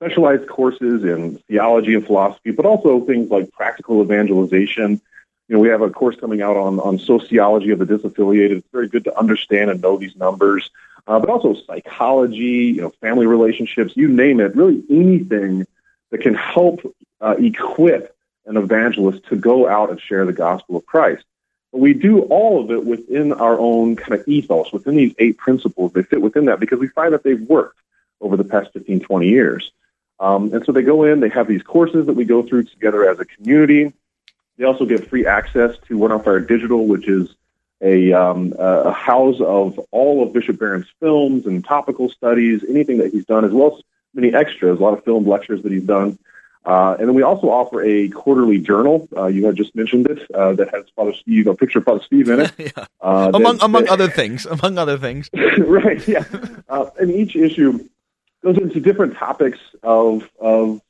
specialized 0.00 0.48
courses 0.48 1.04
in 1.04 1.36
theology 1.46 1.94
and 1.94 2.06
philosophy, 2.06 2.50
but 2.52 2.64
also 2.64 3.04
things 3.04 3.30
like 3.30 3.52
practical 3.52 4.02
evangelization. 4.02 4.98
You 5.48 5.56
know, 5.56 5.58
we 5.58 5.68
have 5.68 5.82
a 5.82 5.90
course 5.90 6.16
coming 6.16 6.40
out 6.40 6.56
on, 6.56 6.80
on 6.80 6.98
sociology 6.98 7.70
of 7.70 7.80
the 7.80 7.84
disaffiliated. 7.84 8.58
It's 8.58 8.68
very 8.72 8.88
good 8.88 9.04
to 9.04 9.18
understand 9.18 9.70
and 9.70 9.82
know 9.82 9.98
these 9.98 10.16
numbers, 10.16 10.70
uh, 11.06 11.18
but 11.18 11.28
also 11.28 11.54
psychology, 11.66 12.72
you 12.74 12.80
know, 12.80 12.90
family 13.02 13.26
relationships, 13.26 13.92
you 13.94 14.08
name 14.08 14.40
it, 14.40 14.56
really 14.56 14.82
anything 14.88 15.66
that 16.10 16.22
can 16.22 16.34
help 16.34 16.80
uh, 17.20 17.36
equip 17.38 18.16
an 18.46 18.56
evangelist 18.56 19.26
to 19.26 19.36
go 19.36 19.68
out 19.68 19.90
and 19.90 20.00
share 20.00 20.24
the 20.24 20.32
gospel 20.32 20.76
of 20.76 20.86
Christ. 20.86 21.24
But 21.72 21.82
we 21.82 21.92
do 21.92 22.22
all 22.22 22.64
of 22.64 22.70
it 22.70 22.86
within 22.86 23.34
our 23.34 23.58
own 23.58 23.96
kind 23.96 24.18
of 24.18 24.26
ethos, 24.26 24.72
within 24.72 24.96
these 24.96 25.14
eight 25.18 25.36
principles. 25.36 25.92
They 25.92 26.02
fit 26.02 26.22
within 26.22 26.46
that 26.46 26.58
because 26.58 26.78
we 26.78 26.88
find 26.88 27.12
that 27.12 27.22
they've 27.22 27.40
worked 27.42 27.78
over 28.22 28.38
the 28.38 28.44
past 28.44 28.72
15, 28.72 29.00
20 29.00 29.28
years. 29.28 29.70
Um, 30.20 30.52
and 30.52 30.64
so 30.64 30.72
they 30.72 30.82
go 30.82 31.04
in, 31.04 31.20
they 31.20 31.30
have 31.30 31.48
these 31.48 31.62
courses 31.62 32.06
that 32.06 32.12
we 32.12 32.24
go 32.24 32.42
through 32.42 32.64
together 32.64 33.08
as 33.08 33.18
a 33.18 33.24
community. 33.24 33.92
They 34.58 34.64
also 34.64 34.84
get 34.84 35.08
free 35.08 35.26
access 35.26 35.74
to 35.88 35.96
Word 35.96 36.12
on 36.12 36.22
Fire 36.22 36.40
Digital, 36.40 36.86
which 36.86 37.08
is 37.08 37.34
a, 37.80 38.12
um, 38.12 38.52
a 38.58 38.92
house 38.92 39.40
of 39.40 39.78
all 39.90 40.22
of 40.22 40.34
Bishop 40.34 40.58
Barron's 40.58 40.86
films 41.00 41.46
and 41.46 41.64
topical 41.64 42.10
studies, 42.10 42.62
anything 42.68 42.98
that 42.98 43.10
he's 43.12 43.24
done, 43.24 43.46
as 43.46 43.52
well 43.52 43.76
as 43.78 43.82
many 44.14 44.34
extras, 44.34 44.78
a 44.78 44.82
lot 44.82 44.92
of 44.92 45.02
film 45.04 45.26
lectures 45.26 45.62
that 45.62 45.72
he's 45.72 45.84
done. 45.84 46.18
Uh, 46.66 46.94
and 46.98 47.08
then 47.08 47.14
we 47.14 47.22
also 47.22 47.48
offer 47.48 47.82
a 47.82 48.08
quarterly 48.10 48.58
journal. 48.58 49.08
Uh, 49.16 49.28
you 49.28 49.46
had 49.46 49.56
just 49.56 49.74
mentioned 49.74 50.06
it 50.10 50.30
uh, 50.34 50.52
that 50.52 50.68
has 50.74 50.84
Father 50.94 51.14
Steve, 51.14 51.46
a 51.46 51.54
picture 51.54 51.78
of 51.78 51.86
Father 51.86 52.02
Steve 52.04 52.28
in 52.28 52.40
it. 52.40 52.52
yeah. 52.58 52.84
Uh, 53.00 53.30
among 53.32 53.56
that- 53.56 53.64
among 53.64 53.84
that- 53.84 53.92
other 53.92 54.08
things, 54.08 54.44
among 54.44 54.76
other 54.76 54.98
things. 54.98 55.30
right, 55.58 56.06
yeah. 56.06 56.24
Uh, 56.68 56.90
and 57.00 57.10
each 57.10 57.34
issue 57.34 57.88
goes 58.42 58.58
into 58.58 58.80
different 58.80 59.16
topics 59.16 59.58
of 59.82 60.28
of 60.40 60.80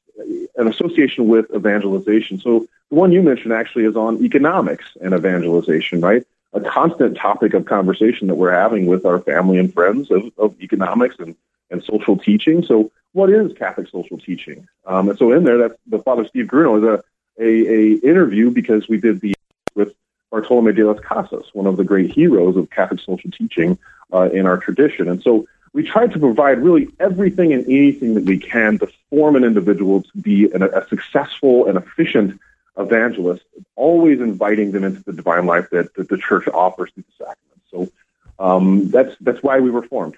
an 0.57 0.69
association 0.69 1.29
with 1.29 1.47
evangelization. 1.55 2.39
So 2.41 2.67
the 2.91 2.97
one 2.97 3.13
you 3.13 3.23
mentioned 3.23 3.53
actually 3.53 3.85
is 3.85 3.97
on 3.97 4.23
economics 4.23 4.85
and 5.01 5.15
evangelization, 5.15 6.01
right? 6.01 6.27
A 6.53 6.61
constant 6.61 7.17
topic 7.17 7.55
of 7.55 7.65
conversation 7.65 8.27
that 8.29 8.35
we're 8.35 8.53
having 8.53 8.87
with 8.87 9.07
our 9.07 9.21
family 9.21 9.59
and 9.59 9.73
friends 9.73 10.11
of, 10.11 10.31
of 10.37 10.61
economics 10.61 11.17
and, 11.19 11.37
and 11.71 11.83
social 11.85 12.17
teaching. 12.17 12.65
So 12.65 12.91
what 13.13 13.31
is 13.31 13.53
Catholic 13.57 13.89
social 13.89 14.19
teaching? 14.19 14.69
Um, 14.85 15.09
and 15.09 15.19
so 15.19 15.33
in 15.33 15.45
there, 15.45 15.59
that 15.59 15.77
the 15.87 16.01
Father 16.01 16.27
Steve 16.27 16.47
Grunow 16.47 16.79
is 16.79 16.85
a, 16.85 17.43
a, 17.43 17.75
a 17.75 18.11
interview 18.11 18.51
because 18.51 18.89
we 18.89 18.99
did 18.99 19.21
the 19.21 19.35
with 19.75 19.95
Bartolome 20.31 20.73
de 20.73 20.85
las 20.85 21.01
Casas, 21.01 21.47
one 21.55 21.67
of 21.67 21.77
the 21.77 21.85
great 21.85 22.13
heroes 22.13 22.57
of 22.57 22.69
Catholic 22.71 23.01
social 23.01 23.31
teaching 23.31 23.79
uh, 24.13 24.29
in 24.33 24.47
our 24.47 24.59
tradition. 24.59 25.09
And 25.09 25.23
so 25.23 25.47
we 25.72 25.85
try 25.85 26.06
to 26.06 26.18
provide 26.18 26.62
really 26.62 26.88
everything 26.98 27.52
and 27.52 27.64
anything 27.64 28.14
that 28.14 28.24
we 28.24 28.38
can 28.38 28.78
to 28.78 28.88
form 29.09 29.37
an 29.37 29.44
individual 29.44 30.02
to 30.02 30.18
be 30.18 30.50
an, 30.52 30.62
a 30.62 30.87
successful 30.88 31.66
and 31.66 31.78
efficient 31.78 32.40
evangelist, 32.76 33.44
always 33.76 34.20
inviting 34.20 34.72
them 34.72 34.85
into 34.85 35.02
the 35.02 35.12
divine 35.12 35.46
life 35.46 35.70
that, 35.70 35.94
that 35.94 36.09
the 36.09 36.18
church 36.18 36.46
offers 36.48 36.90
through 36.92 37.04
the 37.04 37.24
sacraments. 37.24 37.64
So 37.70 37.88
um, 38.38 38.88
that's 38.90 39.14
that's 39.20 39.42
why 39.42 39.61
we 39.61 39.70
were 39.70 39.83
formed. 39.83 40.16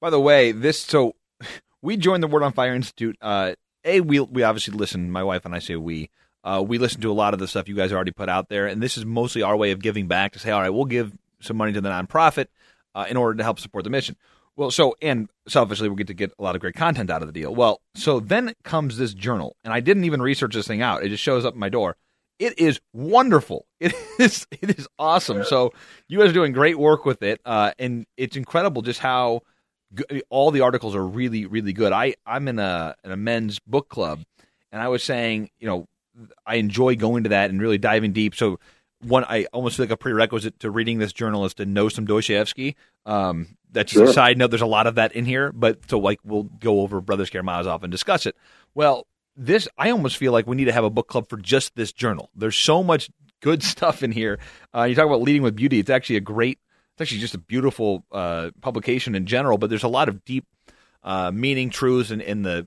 By 0.00 0.10
the 0.10 0.20
way, 0.20 0.52
this 0.52 0.80
so 0.80 1.14
we 1.82 1.96
joined 1.96 2.22
the 2.22 2.28
Word 2.28 2.42
on 2.42 2.52
Fire 2.52 2.74
Institute. 2.74 3.16
Uh, 3.20 3.54
a 3.84 4.00
we 4.00 4.20
we 4.20 4.42
obviously 4.42 4.74
listen. 4.74 5.10
My 5.10 5.22
wife 5.22 5.44
and 5.44 5.54
I 5.54 5.60
say 5.60 5.76
we. 5.76 6.10
Uh, 6.44 6.62
we 6.62 6.78
listen 6.78 7.00
to 7.00 7.10
a 7.10 7.12
lot 7.12 7.34
of 7.34 7.40
the 7.40 7.48
stuff 7.48 7.68
you 7.68 7.74
guys 7.74 7.92
already 7.92 8.12
put 8.12 8.28
out 8.28 8.48
there, 8.48 8.66
and 8.66 8.80
this 8.80 8.96
is 8.96 9.04
mostly 9.04 9.42
our 9.42 9.56
way 9.56 9.72
of 9.72 9.82
giving 9.82 10.06
back 10.06 10.32
to 10.32 10.38
say, 10.38 10.50
all 10.50 10.60
right, 10.60 10.70
we'll 10.70 10.84
give 10.84 11.12
some 11.40 11.56
money 11.56 11.72
to 11.72 11.80
the 11.80 11.88
nonprofit 11.88 12.46
uh, 12.94 13.06
in 13.10 13.16
order 13.16 13.36
to 13.36 13.42
help 13.42 13.58
support 13.58 13.84
the 13.84 13.90
mission. 13.90 14.16
Well, 14.58 14.72
so 14.72 14.96
and 15.00 15.30
selfishly, 15.46 15.88
we 15.88 15.94
get 15.94 16.08
to 16.08 16.14
get 16.14 16.32
a 16.36 16.42
lot 16.42 16.56
of 16.56 16.60
great 16.60 16.74
content 16.74 17.10
out 17.10 17.22
of 17.22 17.28
the 17.28 17.32
deal. 17.32 17.54
Well, 17.54 17.80
so 17.94 18.18
then 18.18 18.54
comes 18.64 18.98
this 18.98 19.14
journal, 19.14 19.54
and 19.62 19.72
I 19.72 19.78
didn't 19.78 20.02
even 20.02 20.20
research 20.20 20.52
this 20.52 20.66
thing 20.66 20.82
out. 20.82 21.04
It 21.04 21.10
just 21.10 21.22
shows 21.22 21.44
up 21.44 21.54
at 21.54 21.58
my 21.58 21.68
door. 21.68 21.96
It 22.40 22.58
is 22.58 22.80
wonderful. 22.92 23.66
It 23.80 23.94
is 24.18 24.48
it 24.50 24.76
is 24.76 24.88
awesome. 24.98 25.44
So 25.44 25.72
you 26.08 26.18
guys 26.18 26.30
are 26.30 26.32
doing 26.32 26.50
great 26.50 26.76
work 26.76 27.04
with 27.04 27.22
it, 27.22 27.40
uh, 27.44 27.70
and 27.78 28.04
it's 28.16 28.36
incredible 28.36 28.82
just 28.82 28.98
how 28.98 29.42
g- 29.94 30.22
all 30.28 30.50
the 30.50 30.62
articles 30.62 30.96
are 30.96 31.06
really 31.06 31.46
really 31.46 31.72
good. 31.72 31.92
I 31.92 32.16
I'm 32.26 32.48
in 32.48 32.58
a 32.58 32.96
in 33.04 33.12
a 33.12 33.16
men's 33.16 33.60
book 33.60 33.88
club, 33.88 34.24
and 34.72 34.82
I 34.82 34.88
was 34.88 35.04
saying, 35.04 35.50
you 35.60 35.68
know, 35.68 35.86
I 36.44 36.56
enjoy 36.56 36.96
going 36.96 37.22
to 37.22 37.28
that 37.28 37.50
and 37.50 37.60
really 37.60 37.78
diving 37.78 38.12
deep. 38.12 38.34
So 38.34 38.58
one, 39.02 39.24
I 39.28 39.44
almost 39.52 39.76
feel 39.76 39.84
like 39.84 39.92
a 39.92 39.96
prerequisite 39.96 40.58
to 40.58 40.70
reading 40.72 40.98
this 40.98 41.12
journal 41.12 41.44
is 41.44 41.54
to 41.54 41.64
know 41.64 41.88
some 41.88 42.06
Dostoevsky. 42.06 42.74
Um, 43.06 43.56
that's 43.72 43.92
just 43.92 44.10
a 44.10 44.12
side 44.12 44.38
note. 44.38 44.48
There's 44.48 44.62
a 44.62 44.66
lot 44.66 44.86
of 44.86 44.96
that 44.96 45.12
in 45.12 45.24
here, 45.24 45.52
but 45.52 45.78
so 45.88 45.98
like 45.98 46.20
we'll 46.24 46.44
go 46.44 46.80
over 46.80 47.00
Brothers 47.00 47.30
Karamazov 47.30 47.82
and 47.82 47.90
discuss 47.90 48.26
it. 48.26 48.36
Well, 48.74 49.06
this 49.36 49.68
I 49.78 49.90
almost 49.90 50.16
feel 50.16 50.32
like 50.32 50.46
we 50.46 50.56
need 50.56 50.66
to 50.66 50.72
have 50.72 50.84
a 50.84 50.90
book 50.90 51.08
club 51.08 51.28
for 51.28 51.36
just 51.36 51.76
this 51.76 51.92
journal. 51.92 52.30
There's 52.34 52.56
so 52.56 52.82
much 52.82 53.10
good 53.40 53.62
stuff 53.74 54.02
in 54.02 54.12
here. 54.12 54.38
Uh, 54.74 54.84
you 54.84 54.94
talk 54.94 55.06
about 55.06 55.22
leading 55.22 55.42
with 55.42 55.56
beauty. 55.56 55.78
It's 55.78 55.90
actually 55.90 56.16
a 56.16 56.20
great. 56.20 56.58
It's 56.94 57.02
actually 57.02 57.20
just 57.20 57.34
a 57.34 57.38
beautiful 57.38 58.04
uh, 58.10 58.50
publication 58.60 59.14
in 59.14 59.26
general, 59.26 59.56
but 59.56 59.70
there's 59.70 59.84
a 59.84 59.88
lot 59.88 60.08
of 60.08 60.24
deep 60.24 60.44
uh, 61.04 61.30
meaning, 61.30 61.70
truths, 61.70 62.10
and 62.10 62.20
in 62.20 62.42
the 62.42 62.66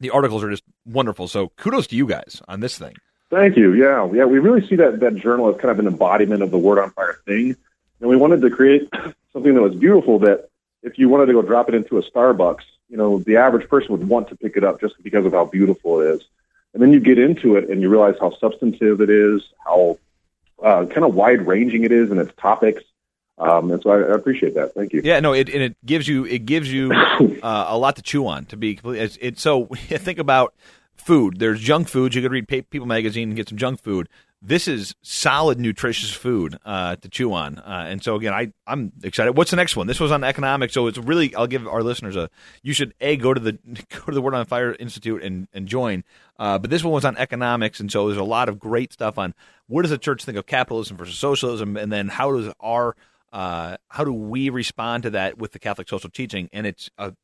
the 0.00 0.10
articles 0.10 0.42
are 0.42 0.50
just 0.50 0.64
wonderful. 0.84 1.28
So 1.28 1.48
kudos 1.56 1.86
to 1.88 1.96
you 1.96 2.06
guys 2.06 2.42
on 2.48 2.60
this 2.60 2.76
thing. 2.76 2.94
Thank 3.30 3.56
you. 3.56 3.72
Yeah, 3.72 4.10
yeah. 4.12 4.24
We 4.24 4.40
really 4.40 4.66
see 4.66 4.76
that 4.76 5.00
that 5.00 5.16
journal 5.16 5.48
as 5.48 5.60
kind 5.60 5.70
of 5.70 5.78
an 5.78 5.86
embodiment 5.86 6.42
of 6.42 6.50
the 6.50 6.58
Word 6.58 6.78
on 6.78 6.90
Fire 6.90 7.18
thing, 7.24 7.56
and 8.02 8.10
we 8.10 8.16
wanted 8.16 8.42
to 8.42 8.50
create 8.50 8.92
something 9.32 9.54
that 9.54 9.62
was 9.62 9.74
beautiful. 9.74 10.18
That 10.18 10.50
if 10.82 10.98
you 10.98 11.08
wanted 11.08 11.26
to 11.26 11.32
go 11.32 11.40
drop 11.40 11.70
it 11.70 11.74
into 11.74 11.96
a 11.96 12.02
Starbucks, 12.02 12.64
you 12.90 12.98
know, 12.98 13.20
the 13.20 13.36
average 13.36 13.68
person 13.68 13.92
would 13.92 14.06
want 14.06 14.28
to 14.28 14.36
pick 14.36 14.56
it 14.56 14.64
up 14.64 14.80
just 14.80 15.02
because 15.02 15.24
of 15.24 15.32
how 15.32 15.46
beautiful 15.46 16.00
it 16.00 16.16
is. 16.16 16.22
And 16.74 16.82
then 16.82 16.92
you 16.92 17.00
get 17.00 17.18
into 17.18 17.56
it 17.56 17.70
and 17.70 17.80
you 17.80 17.88
realize 17.88 18.16
how 18.20 18.34
substantive 18.36 19.00
it 19.00 19.10
is, 19.10 19.42
how 19.64 19.98
uh, 20.62 20.86
kind 20.86 21.04
of 21.04 21.14
wide 21.14 21.46
ranging 21.46 21.84
it 21.84 21.92
is 21.92 22.10
in 22.10 22.18
its 22.18 22.32
topics. 22.36 22.82
Um, 23.38 23.70
and 23.70 23.82
so 23.82 23.90
I, 23.90 23.98
I 23.98 24.14
appreciate 24.14 24.54
that. 24.54 24.74
Thank 24.74 24.92
you. 24.92 25.00
Yeah, 25.02 25.20
no, 25.20 25.32
it 25.32 25.48
and 25.48 25.62
it 25.62 25.76
gives 25.84 26.06
you 26.06 26.24
it 26.24 26.44
gives 26.44 26.72
you 26.72 26.92
uh, 27.42 27.66
a 27.68 27.78
lot 27.78 27.96
to 27.96 28.02
chew 28.02 28.26
on. 28.26 28.46
To 28.46 28.56
be 28.56 28.74
complete, 28.74 29.00
it's, 29.00 29.18
it's 29.20 29.42
so 29.42 29.66
think 29.74 30.18
about 30.18 30.54
food. 30.96 31.38
There's 31.38 31.60
junk 31.60 31.88
foods. 31.88 32.14
You 32.14 32.22
could 32.22 32.32
read 32.32 32.48
People 32.48 32.86
magazine 32.86 33.28
and 33.28 33.36
get 33.36 33.48
some 33.48 33.58
junk 33.58 33.80
food. 33.82 34.08
This 34.44 34.66
is 34.66 34.96
solid, 35.02 35.60
nutritious 35.60 36.10
food 36.10 36.58
uh, 36.64 36.96
to 36.96 37.08
chew 37.08 37.32
on. 37.32 37.58
Uh, 37.58 37.86
and 37.88 38.02
so 38.02 38.16
again, 38.16 38.34
I 38.34 38.52
I'm 38.66 38.90
excited. 39.04 39.36
What's 39.36 39.52
the 39.52 39.56
next 39.56 39.76
one? 39.76 39.86
This 39.86 40.00
was 40.00 40.10
on 40.10 40.24
economics, 40.24 40.74
so 40.74 40.88
it's 40.88 40.98
really 40.98 41.32
I'll 41.36 41.46
give 41.46 41.68
our 41.68 41.84
listeners 41.84 42.16
a. 42.16 42.28
You 42.60 42.72
should 42.72 42.92
a 43.00 43.16
go 43.16 43.32
to 43.32 43.38
the 43.38 43.52
go 43.88 44.06
to 44.06 44.12
the 44.12 44.20
Word 44.20 44.34
on 44.34 44.44
Fire 44.46 44.74
Institute 44.74 45.22
and 45.22 45.46
and 45.52 45.68
join. 45.68 46.02
Uh, 46.40 46.58
but 46.58 46.70
this 46.70 46.82
one 46.82 46.92
was 46.92 47.04
on 47.04 47.16
economics, 47.18 47.78
and 47.78 47.92
so 47.92 48.08
there's 48.08 48.18
a 48.18 48.24
lot 48.24 48.48
of 48.48 48.58
great 48.58 48.92
stuff 48.92 49.16
on 49.16 49.32
what 49.68 49.82
does 49.82 49.92
the 49.92 49.98
church 49.98 50.24
think 50.24 50.36
of 50.36 50.46
capitalism 50.46 50.96
versus 50.96 51.16
socialism, 51.16 51.76
and 51.76 51.92
then 51.92 52.08
how 52.08 52.36
does 52.36 52.52
our 52.58 52.96
uh, 53.32 53.76
how 53.90 54.04
do 54.04 54.12
we 54.12 54.50
respond 54.50 55.04
to 55.04 55.10
that 55.10 55.38
with 55.38 55.52
the 55.52 55.60
Catholic 55.60 55.88
social 55.88 56.10
teaching? 56.10 56.50
And 56.52 56.66
it's 56.66 56.90
a 56.98 57.14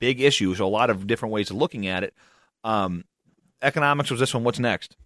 big 0.00 0.20
issue. 0.20 0.52
So 0.56 0.66
a 0.66 0.68
lot 0.68 0.90
of 0.90 1.06
different 1.06 1.32
ways 1.32 1.50
of 1.50 1.56
looking 1.56 1.86
at 1.86 2.02
it. 2.02 2.14
Um, 2.64 3.04
economics 3.62 4.10
was 4.10 4.18
this 4.18 4.34
one. 4.34 4.42
What's 4.42 4.58
next? 4.58 4.96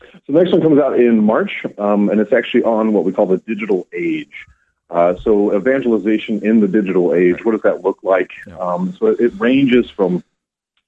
So 0.00 0.32
the 0.32 0.38
next 0.40 0.52
one 0.52 0.62
comes 0.62 0.78
out 0.78 0.98
in 0.98 1.22
March, 1.24 1.64
um, 1.78 2.08
and 2.10 2.20
it's 2.20 2.32
actually 2.32 2.62
on 2.64 2.92
what 2.92 3.04
we 3.04 3.12
call 3.12 3.26
the 3.26 3.38
digital 3.38 3.86
age. 3.92 4.46
Uh, 4.90 5.16
so 5.16 5.54
evangelization 5.54 6.42
in 6.44 6.60
the 6.60 6.68
digital 6.68 7.12
age, 7.14 7.44
what 7.44 7.52
does 7.52 7.62
that 7.62 7.82
look 7.82 7.98
like? 8.02 8.30
Um, 8.58 8.94
so 8.98 9.06
it, 9.08 9.20
it 9.20 9.32
ranges 9.38 9.90
from 9.90 10.22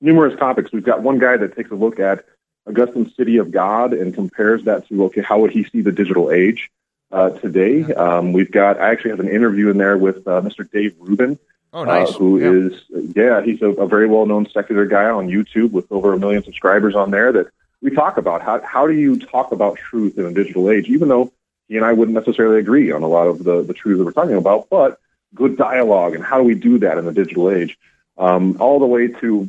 numerous 0.00 0.38
topics. 0.38 0.72
We've 0.72 0.84
got 0.84 1.02
one 1.02 1.18
guy 1.18 1.36
that 1.36 1.54
takes 1.54 1.70
a 1.70 1.74
look 1.74 2.00
at 2.00 2.24
Augustine's 2.66 3.14
City 3.16 3.36
of 3.36 3.50
God 3.50 3.92
and 3.92 4.14
compares 4.14 4.64
that 4.64 4.88
to, 4.88 5.04
okay, 5.06 5.20
how 5.22 5.40
would 5.40 5.50
he 5.50 5.64
see 5.64 5.82
the 5.82 5.92
digital 5.92 6.30
age 6.30 6.70
uh, 7.12 7.30
today? 7.30 7.82
Um, 7.92 8.32
we've 8.32 8.50
got, 8.50 8.78
I 8.80 8.90
actually 8.90 9.10
have 9.10 9.20
an 9.20 9.28
interview 9.28 9.68
in 9.68 9.76
there 9.76 9.98
with 9.98 10.26
uh, 10.26 10.40
Mr. 10.40 10.70
Dave 10.70 10.94
Rubin, 10.98 11.38
Oh, 11.72 11.84
nice. 11.84 12.08
uh, 12.08 12.12
who 12.18 12.38
Yeah. 12.38 12.68
is 12.68 12.82
yeah, 13.14 13.42
he's 13.42 13.60
a, 13.62 13.68
a 13.70 13.86
very 13.86 14.08
well 14.08 14.26
known 14.26 14.48
secular 14.52 14.86
guy 14.86 15.04
on 15.10 15.28
YouTube 15.28 15.70
with 15.72 15.90
over 15.92 16.12
a 16.14 16.18
million 16.18 16.42
subscribers 16.42 16.96
on 16.96 17.10
there. 17.12 17.32
That 17.32 17.48
we 17.82 17.90
talk 17.90 18.16
about 18.16 18.42
how 18.42 18.60
how 18.60 18.86
do 18.86 18.92
you 18.92 19.18
talk 19.18 19.52
about 19.52 19.76
truth 19.76 20.18
in 20.18 20.24
a 20.24 20.32
digital 20.32 20.70
age, 20.70 20.88
even 20.88 21.08
though 21.08 21.32
he 21.68 21.76
and 21.76 21.84
I 21.84 21.92
wouldn't 21.92 22.16
necessarily 22.16 22.58
agree 22.60 22.90
on 22.92 23.02
a 23.02 23.08
lot 23.08 23.26
of 23.26 23.42
the 23.44 23.62
the 23.62 23.74
truth 23.74 23.98
that 23.98 24.04
we're 24.04 24.12
talking 24.12 24.36
about, 24.36 24.68
but 24.70 25.00
good 25.34 25.56
dialogue 25.56 26.14
and 26.14 26.24
how 26.24 26.38
do 26.38 26.44
we 26.44 26.54
do 26.54 26.78
that 26.78 26.98
in 26.98 27.04
the 27.04 27.12
digital 27.12 27.50
age, 27.50 27.78
um, 28.18 28.56
all 28.60 28.78
the 28.78 28.86
way 28.86 29.08
to 29.08 29.48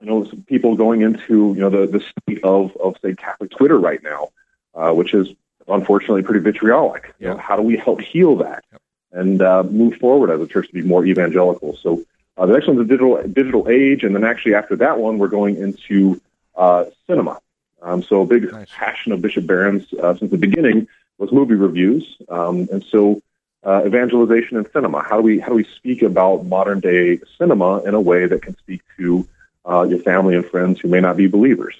you 0.00 0.06
know 0.06 0.24
some 0.24 0.42
people 0.42 0.76
going 0.76 1.02
into 1.02 1.54
you 1.54 1.60
know 1.60 1.70
the 1.70 1.86
the 1.86 2.00
state 2.00 2.44
of 2.44 2.76
of 2.76 2.96
say 3.02 3.14
Catholic 3.14 3.50
Twitter 3.50 3.78
right 3.78 4.02
now, 4.02 4.28
uh, 4.74 4.92
which 4.92 5.14
is 5.14 5.28
unfortunately 5.66 6.22
pretty 6.22 6.40
vitriolic. 6.40 7.14
You 7.18 7.28
know, 7.28 7.36
how 7.36 7.56
do 7.56 7.62
we 7.62 7.76
help 7.76 8.00
heal 8.00 8.36
that? 8.36 8.64
and 9.12 9.40
uh, 9.42 9.62
move 9.62 9.96
forward 9.96 10.30
as 10.30 10.40
a 10.40 10.46
church 10.46 10.68
to 10.68 10.74
be 10.74 10.82
more 10.82 11.04
evangelical. 11.04 11.76
So 11.76 12.02
uh, 12.36 12.46
the 12.46 12.54
next 12.54 12.66
one's 12.66 12.78
the 12.78 12.84
digital 12.84 13.22
digital 13.22 13.68
age, 13.68 14.04
and 14.04 14.14
then 14.14 14.24
actually 14.24 14.54
after 14.54 14.76
that 14.76 14.98
one, 14.98 15.18
we're 15.18 15.28
going 15.28 15.56
into 15.56 16.20
uh, 16.56 16.84
cinema. 17.06 17.40
Um, 17.82 18.02
so 18.02 18.22
a 18.22 18.26
big 18.26 18.50
passion 18.68 19.12
of 19.12 19.22
Bishop 19.22 19.46
Barron's 19.46 19.92
uh, 19.94 20.16
since 20.16 20.30
the 20.30 20.38
beginning 20.38 20.88
was 21.18 21.32
movie 21.32 21.54
reviews, 21.54 22.16
um, 22.28 22.68
and 22.72 22.84
so 22.84 23.22
uh, 23.64 23.82
evangelization 23.86 24.56
in 24.56 24.70
cinema. 24.72 25.02
How 25.02 25.16
do 25.16 25.22
we 25.22 25.38
how 25.38 25.48
do 25.48 25.54
we 25.54 25.64
speak 25.64 26.02
about 26.02 26.44
modern 26.46 26.80
day 26.80 27.20
cinema 27.36 27.78
in 27.82 27.94
a 27.94 28.00
way 28.00 28.26
that 28.26 28.42
can 28.42 28.56
speak 28.58 28.82
to 28.96 29.28
uh, 29.68 29.82
your 29.82 29.98
family 30.00 30.34
and 30.34 30.44
friends 30.46 30.80
who 30.80 30.88
may 30.88 31.00
not 31.00 31.16
be 31.16 31.26
believers? 31.26 31.74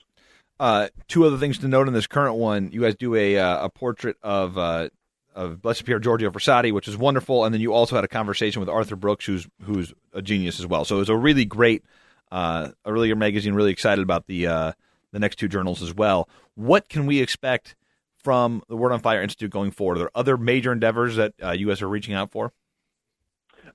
Uh, 0.60 0.88
two 1.06 1.24
other 1.24 1.38
things 1.38 1.58
to 1.58 1.68
note 1.68 1.86
in 1.86 1.94
this 1.94 2.06
current 2.06 2.34
one. 2.34 2.70
You 2.72 2.82
guys 2.82 2.96
do 2.96 3.14
a 3.14 3.38
uh, 3.38 3.66
a 3.66 3.70
portrait 3.70 4.16
of 4.22 4.58
uh, 4.58 4.88
of 5.34 5.62
Blessed 5.62 5.84
Pier 5.84 6.00
Giorgio 6.00 6.30
Frassati, 6.30 6.72
which 6.72 6.88
is 6.88 6.96
wonderful, 6.96 7.44
and 7.44 7.54
then 7.54 7.60
you 7.60 7.72
also 7.72 7.94
had 7.94 8.04
a 8.04 8.08
conversation 8.08 8.60
with 8.60 8.68
Arthur 8.68 8.96
Brooks, 8.96 9.24
who's 9.24 9.46
who's 9.62 9.94
a 10.12 10.20
genius 10.20 10.58
as 10.58 10.66
well. 10.66 10.84
So 10.84 10.96
it 10.96 11.00
was 11.00 11.08
a 11.08 11.16
really 11.16 11.44
great, 11.44 11.84
uh, 12.32 12.70
a 12.84 12.92
really 12.92 13.08
good 13.08 13.18
magazine. 13.18 13.54
Really 13.54 13.70
excited 13.70 14.02
about 14.02 14.26
the 14.26 14.48
uh, 14.48 14.72
the 15.12 15.18
next 15.18 15.36
two 15.36 15.48
journals 15.48 15.82
as 15.82 15.94
well. 15.94 16.28
What 16.54 16.88
can 16.88 17.06
we 17.06 17.20
expect 17.20 17.76
from 18.22 18.62
the 18.68 18.76
Word 18.76 18.92
on 18.92 19.00
Fire 19.00 19.22
Institute 19.22 19.50
going 19.50 19.70
forward? 19.70 19.96
Are 19.96 20.00
there 20.00 20.10
other 20.14 20.36
major 20.36 20.72
endeavors 20.72 21.16
that 21.16 21.34
uh, 21.42 21.52
you 21.52 21.68
guys 21.68 21.82
are 21.82 21.88
reaching 21.88 22.14
out 22.14 22.30
for? 22.30 22.52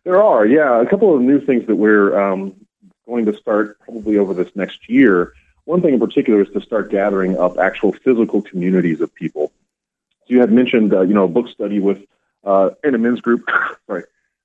There 0.03 0.21
are, 0.21 0.45
yeah, 0.45 0.81
a 0.81 0.85
couple 0.85 1.15
of 1.15 1.21
new 1.21 1.39
things 1.39 1.65
that 1.67 1.75
we're 1.75 2.19
um, 2.19 2.53
going 3.05 3.25
to 3.25 3.37
start 3.37 3.79
probably 3.79 4.17
over 4.17 4.33
this 4.33 4.53
next 4.55 4.89
year. 4.89 5.33
One 5.65 5.81
thing 5.81 5.93
in 5.93 5.99
particular 5.99 6.41
is 6.41 6.49
to 6.49 6.61
start 6.61 6.91
gathering 6.91 7.37
up 7.37 7.57
actual 7.57 7.93
physical 7.93 8.41
communities 8.41 8.99
of 8.99 9.13
people. 9.15 9.51
So 10.25 10.33
you 10.33 10.41
had 10.41 10.51
mentioned, 10.51 10.93
uh, 10.93 11.01
you 11.01 11.13
know, 11.13 11.23
a 11.23 11.29
book 11.29 11.47
study 11.47 11.79
with 11.79 12.05
uh, 12.43 12.71
in 12.83 12.95
a 12.95 12.97
men's 12.97 13.21
group, 13.21 13.49
sorry, 13.87 14.03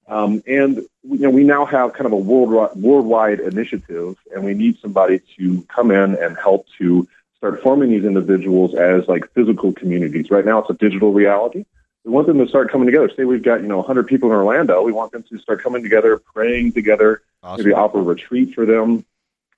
um, 0.09 0.43
and 0.47 0.77
you 1.03 1.19
know 1.19 1.31
we 1.31 1.45
now 1.45 1.67
have 1.67 1.93
kind 1.93 2.07
of 2.07 2.13
a 2.13 2.17
world 2.17 2.77
worldwide 2.77 3.41
initiative, 3.41 4.17
and 4.35 4.45
we 4.45 4.55
need 4.55 4.79
somebody 4.81 5.21
to 5.37 5.63
come 5.69 5.91
in 5.91 6.15
and 6.15 6.37
help 6.37 6.67
to 6.79 7.07
start 7.37 7.63
forming 7.63 7.91
these 7.91 8.05
individuals 8.05 8.75
as 8.75 9.07
like 9.07 9.31
physical 9.33 9.73
communities. 9.73 10.31
Right 10.31 10.45
now, 10.45 10.59
it's 10.61 10.71
a 10.71 10.75
digital 10.75 11.13
reality. 11.13 11.65
We 12.05 12.13
want 12.13 12.27
them 12.27 12.39
to 12.39 12.49
start 12.49 12.71
coming 12.71 12.87
together. 12.87 13.11
Say 13.15 13.25
we've 13.25 13.43
got 13.43 13.61
you 13.61 13.69
know 13.69 13.79
100 13.79 14.07
people 14.07 14.31
in 14.31 14.37
Orlando. 14.37 14.83
We 14.83 14.93
want 14.93 15.13
them 15.13 15.25
to 15.25 15.39
start 15.39 15.63
coming 15.63 15.83
together, 15.83 16.19
praying 16.19 16.73
together. 16.73 17.23
Awesome. 17.43 17.65
Maybe 17.65 17.75
offer 17.75 17.99
a 17.99 18.03
retreat 18.03 18.55
for 18.55 18.65
them. 18.65 19.05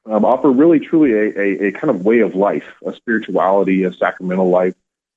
Um, 0.07 0.25
offer 0.25 0.51
really, 0.51 0.81
truly 0.81 1.13
a, 1.13 1.39
a, 1.39 1.69
a 1.69 1.73
kind 1.73 1.91
of 1.91 2.05
way 2.05 2.21
of 2.21 2.35
life, 2.35 2.65
a 2.85 2.93
spirituality, 2.95 3.85
a 3.85 3.93
sacramental 3.93 4.49
life 4.49 4.75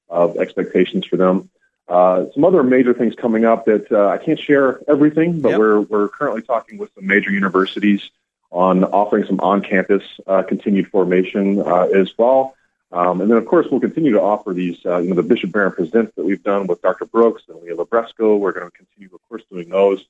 of 0.10 0.38
expectations 0.38 1.06
for 1.06 1.18
them. 1.18 1.50
Uh, 1.88 2.26
some 2.34 2.46
other 2.46 2.64
major 2.64 2.94
things 2.94 3.14
coming 3.16 3.44
up 3.46 3.66
that 3.66 3.92
uh, 3.92 4.08
I 4.08 4.18
can't 4.18 4.40
share 4.40 4.80
everything, 4.88 5.42
but 5.42 5.50
Yep. 5.50 5.60
we're 5.60 5.82
we're 5.82 6.08
currently 6.08 6.42
talking 6.42 6.78
with 6.78 6.90
some 6.96 7.06
major 7.06 7.32
universities 7.32 8.10
on 8.52 8.84
offering 8.86 9.26
some 9.26 9.40
on-campus 9.40 10.04
uh, 10.28 10.44
continued 10.44 10.88
formation 10.90 11.60
uh, 11.60 11.88
as 11.94 12.16
well. 12.18 12.56
Um, 12.92 13.22
and 13.22 13.30
then, 13.30 13.38
of 13.40 13.48
course, 13.48 13.66
we'll 13.72 13.80
continue 13.80 14.12
to 14.12 14.22
offer 14.22 14.54
these, 14.54 14.78
uh, 14.86 15.00
you 15.00 15.10
know, 15.10 15.16
the 15.16 15.24
Bishop 15.24 15.52
Barron 15.52 15.72
Presents 15.72 16.14
that 16.16 16.24
we've 16.24 16.44
done 16.44 16.68
with 16.68 16.80
Dr. 16.84 17.06
Brooks 17.06 17.42
and 17.50 17.60
Leah 17.62 17.76
Libresco. 17.76 18.38
We're 18.38 18.52
going 18.52 18.70
to 18.70 18.78
continue, 18.78 19.10
of 19.14 19.20
course, 19.28 19.42
doing 19.52 19.70
those. 19.70 20.06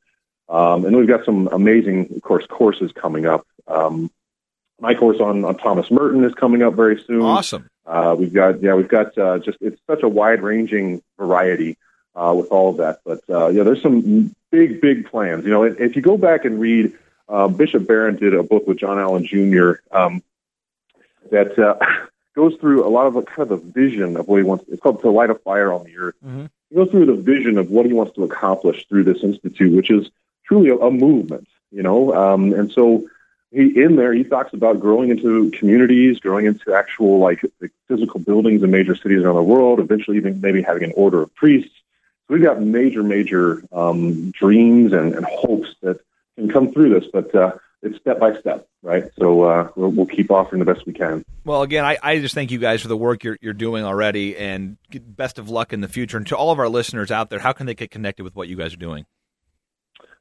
Um, 0.49 0.83
and 0.85 0.95
we've 0.97 1.07
got 1.07 1.23
some 1.23 1.47
amazing, 1.47 2.13
of 2.17 2.21
course, 2.21 2.45
courses 2.45 2.91
coming 2.91 3.25
up. 3.25 3.47
Um, 3.67 4.11
my 4.79 4.95
course 4.95 5.19
on, 5.19 5.45
on 5.45 5.57
Thomas 5.57 5.89
Merton 5.91 6.23
is 6.23 6.33
coming 6.33 6.61
up 6.61 6.73
very 6.73 7.01
soon. 7.05 7.21
Awesome. 7.21 7.69
Uh, 7.85 8.15
we've 8.17 8.33
got 8.33 8.61
yeah, 8.61 8.75
we've 8.75 8.87
got 8.87 9.17
uh, 9.17 9.39
just 9.39 9.57
it's 9.61 9.79
such 9.87 10.03
a 10.03 10.09
wide 10.09 10.41
ranging 10.41 11.01
variety 11.17 11.77
uh, 12.15 12.33
with 12.35 12.47
all 12.47 12.69
of 12.71 12.77
that. 12.77 12.99
But 13.05 13.21
uh, 13.29 13.47
yeah, 13.49 13.63
there's 13.63 13.81
some 13.81 14.33
big 14.51 14.81
big 14.81 15.09
plans. 15.09 15.43
You 15.45 15.51
know, 15.51 15.63
if, 15.63 15.79
if 15.79 15.95
you 15.95 16.01
go 16.01 16.17
back 16.17 16.45
and 16.45 16.59
read, 16.59 16.93
uh, 17.27 17.47
Bishop 17.47 17.87
Barron 17.87 18.15
did 18.15 18.33
a 18.33 18.43
book 18.43 18.67
with 18.67 18.77
John 18.77 18.99
Allen 18.99 19.25
Jr. 19.25 19.73
Um, 19.91 20.23
that 21.31 21.57
uh, 21.59 21.75
goes 22.35 22.55
through 22.59 22.85
a 22.87 22.89
lot 22.89 23.07
of 23.07 23.15
the 23.15 23.21
kind 23.23 23.49
of 23.49 23.49
the 23.49 23.71
vision 23.71 24.15
of 24.17 24.27
what 24.27 24.37
he 24.37 24.43
wants. 24.43 24.65
It's 24.69 24.81
called 24.81 25.01
"To 25.01 25.09
Light 25.09 25.29
a 25.29 25.35
Fire 25.35 25.73
on 25.73 25.83
the 25.83 25.97
Earth." 25.97 26.15
Mhm. 26.25 26.49
He 26.69 26.75
goes 26.75 26.89
through 26.89 27.05
the 27.05 27.21
vision 27.21 27.57
of 27.57 27.69
what 27.69 27.85
he 27.85 27.93
wants 27.93 28.15
to 28.15 28.23
accomplish 28.23 28.87
through 28.87 29.03
this 29.03 29.23
institute, 29.23 29.75
which 29.75 29.91
is 29.91 30.09
truly 30.45 30.69
a, 30.69 30.77
a 30.77 30.91
movement. 30.91 31.47
You 31.71 31.83
know, 31.83 32.13
um, 32.13 32.53
and 32.53 32.71
so 32.71 33.07
he 33.53 33.81
in 33.81 33.95
there 33.95 34.13
he 34.13 34.23
talks 34.23 34.53
about 34.53 34.79
growing 34.79 35.09
into 35.09 35.51
communities, 35.51 36.19
growing 36.19 36.45
into 36.45 36.73
actual 36.73 37.19
like 37.19 37.41
physical 37.87 38.19
buildings 38.19 38.63
in 38.63 38.71
major 38.71 38.95
cities 38.95 39.23
around 39.23 39.35
the 39.35 39.43
world. 39.43 39.79
Eventually, 39.79 40.17
even 40.17 40.41
maybe 40.41 40.61
having 40.61 40.83
an 40.83 40.93
order 40.95 41.21
of 41.21 41.33
priests. 41.35 41.73
So 42.27 42.35
we've 42.35 42.43
got 42.43 42.61
major, 42.61 43.03
major 43.03 43.63
um, 43.71 44.31
dreams 44.31 44.93
and, 44.93 45.13
and 45.13 45.25
hopes 45.25 45.75
that 45.81 45.99
can 46.35 46.49
come 46.49 46.71
through 46.71 46.97
this, 46.97 47.09
but 47.11 47.35
uh, 47.35 47.51
it's 47.81 47.99
step 47.99 48.19
by 48.19 48.39
step, 48.39 48.65
right? 48.81 49.11
So 49.19 49.41
uh, 49.43 49.69
we'll, 49.75 49.91
we'll 49.91 50.05
keep 50.05 50.31
offering 50.31 50.59
the 50.59 50.73
best 50.73 50.85
we 50.85 50.93
can. 50.93 51.25
Well, 51.43 51.61
again, 51.63 51.83
I, 51.83 51.97
I 52.01 52.19
just 52.19 52.33
thank 52.33 52.49
you 52.49 52.59
guys 52.59 52.81
for 52.81 52.87
the 52.87 52.97
work 52.97 53.25
you're, 53.25 53.37
you're 53.41 53.53
doing 53.53 53.83
already, 53.83 54.37
and 54.37 54.77
best 54.89 55.37
of 55.37 55.49
luck 55.49 55.73
in 55.73 55.81
the 55.81 55.89
future. 55.89 56.15
And 56.15 56.25
to 56.27 56.37
all 56.37 56.51
of 56.51 56.59
our 56.59 56.69
listeners 56.69 57.11
out 57.11 57.29
there, 57.29 57.39
how 57.39 57.51
can 57.51 57.65
they 57.65 57.75
get 57.75 57.91
connected 57.91 58.23
with 58.23 58.35
what 58.35 58.47
you 58.47 58.55
guys 58.55 58.73
are 58.73 58.77
doing? 58.77 59.05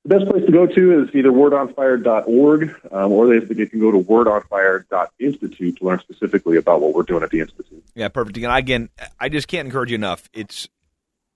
The 0.05 0.19
best 0.19 0.31
place 0.31 0.45
to 0.47 0.53
go 0.53 0.67
to 0.67 1.03
is 1.03 1.15
either 1.15 1.31
wordonfire.org 1.31 2.75
um, 2.91 3.13
or 3.13 3.41
they, 3.41 3.67
can 3.67 3.79
go 3.79 3.93
to 3.93 3.99
wordonfire.institute 3.99 5.77
to 5.79 5.85
learn 5.85 6.01
specifically 6.01 6.57
about 6.57 6.81
what 6.81 6.93
we're 6.93 7.05
doing 7.05 7.23
at 7.23 7.31
the 7.31 7.39
institute. 7.39 7.85
Yeah, 7.95 8.09
perfect. 8.09 8.37
And 8.39 8.47
again, 8.47 8.89
I 9.21 9.29
just 9.29 9.47
can't 9.47 9.67
encourage 9.67 9.91
you 9.91 9.95
enough. 9.95 10.29
It's 10.33 10.69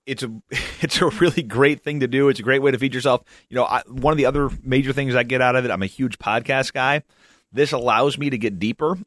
it's 0.05 0.23
a 0.23 0.31
it's 0.81 1.01
a 1.01 1.07
really 1.07 1.43
great 1.43 1.81
thing 1.81 2.01
to 2.01 2.07
do. 2.07 2.27
It's 2.27 2.41
a 2.41 2.43
great 2.43 2.61
way 2.61 2.71
to 2.71 2.77
feed 2.77 2.93
yourself. 2.93 3.23
You 3.49 3.55
know, 3.55 3.63
I, 3.63 3.83
one 3.87 4.11
of 4.11 4.17
the 4.17 4.25
other 4.25 4.49
major 4.63 4.91
things 4.91 5.15
I 5.15 5.23
get 5.23 5.41
out 5.41 5.55
of 5.55 5.63
it, 5.63 5.71
I'm 5.71 5.83
a 5.83 5.87
huge 5.87 6.19
podcast 6.19 6.73
guy. 6.73 7.03
This 7.53 7.71
allows 7.71 8.17
me 8.17 8.29
to 8.29 8.37
get 8.37 8.59
deeper. 8.59 8.97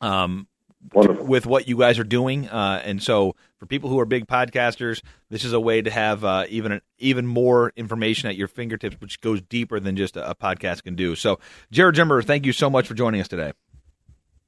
Um, 0.00 0.46
Wonderful. 0.92 1.26
with 1.26 1.46
what 1.46 1.68
you 1.68 1.78
guys 1.78 1.98
are 1.98 2.04
doing. 2.04 2.48
Uh, 2.48 2.80
and 2.84 3.02
so, 3.02 3.34
for 3.58 3.66
people 3.66 3.90
who 3.90 3.98
are 3.98 4.04
big 4.04 4.26
podcasters, 4.26 5.02
this 5.30 5.44
is 5.44 5.52
a 5.52 5.60
way 5.60 5.82
to 5.82 5.90
have 5.90 6.24
uh, 6.24 6.44
even 6.48 6.80
even 6.98 7.26
more 7.26 7.72
information 7.76 8.28
at 8.28 8.36
your 8.36 8.48
fingertips, 8.48 8.96
which 9.00 9.20
goes 9.20 9.40
deeper 9.42 9.80
than 9.80 9.96
just 9.96 10.16
a, 10.16 10.30
a 10.30 10.34
podcast 10.34 10.84
can 10.84 10.94
do. 10.94 11.16
So, 11.16 11.40
Jared 11.70 11.96
Jimmer, 11.96 12.24
thank 12.24 12.46
you 12.46 12.52
so 12.52 12.70
much 12.70 12.86
for 12.86 12.94
joining 12.94 13.20
us 13.20 13.28
today. 13.28 13.52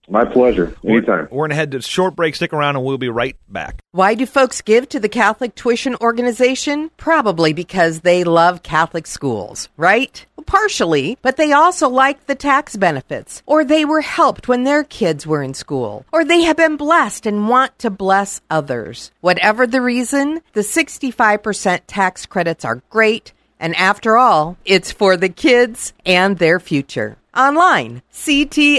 My 0.09 0.25
pleasure. 0.25 0.75
Anytime. 0.85 1.29
We're 1.31 1.42
going 1.42 1.51
to 1.51 1.57
head 1.57 1.71
to 1.73 1.79
a 1.79 1.83
short 1.83 2.16
break. 2.16 2.35
Stick 2.35 2.53
around, 2.53 2.77
and 2.77 2.85
we'll 2.85 2.99
be 2.99 3.09
right 3.09 3.37
back. 3.49 3.81
Why 3.92 4.14
do 4.14 4.27
folks 4.27 4.62
give 4.62 4.88
to 4.90 5.01
the 5.01 5.09
Catholic 5.09 5.55
Tuition 5.55 5.97
Organization? 5.97 6.90
Probably 6.97 7.53
because 7.53 8.01
they 8.01 8.25
love 8.25 8.62
Catholic 8.62 9.07
schools, 9.07 9.68
right? 9.77 10.25
Well, 10.37 10.44
partially, 10.44 11.18
but 11.21 11.37
they 11.37 11.53
also 11.53 11.88
like 11.88 12.27
the 12.27 12.35
tax 12.35 12.77
benefits, 12.77 13.42
or 13.44 13.64
they 13.64 13.85
were 13.85 14.01
helped 14.01 14.49
when 14.49 14.64
their 14.64 14.85
kids 14.85 15.27
were 15.27 15.42
in 15.42 15.55
school, 15.55 16.07
or 16.12 16.25
they 16.25 16.42
have 16.42 16.57
been 16.57 16.77
blessed 16.77 17.27
and 17.27 17.49
want 17.49 17.79
to 17.81 17.90
bless 17.90 18.40
others. 18.51 19.11
Whatever 19.21 19.66
the 19.66 19.83
reason, 19.83 20.40
the 20.53 20.61
65% 20.61 21.81
tax 21.87 22.25
credits 22.27 22.64
are 22.64 22.83
great, 22.88 23.33
and 23.61 23.75
after 23.77 24.16
all, 24.16 24.57
it's 24.64 24.92
for 24.92 25.16
the 25.16 25.29
kids 25.29 25.92
and 26.05 26.38
their 26.38 26.61
future. 26.61 27.16
Online, 27.35 28.03
ctoiowa.org. 28.12 28.79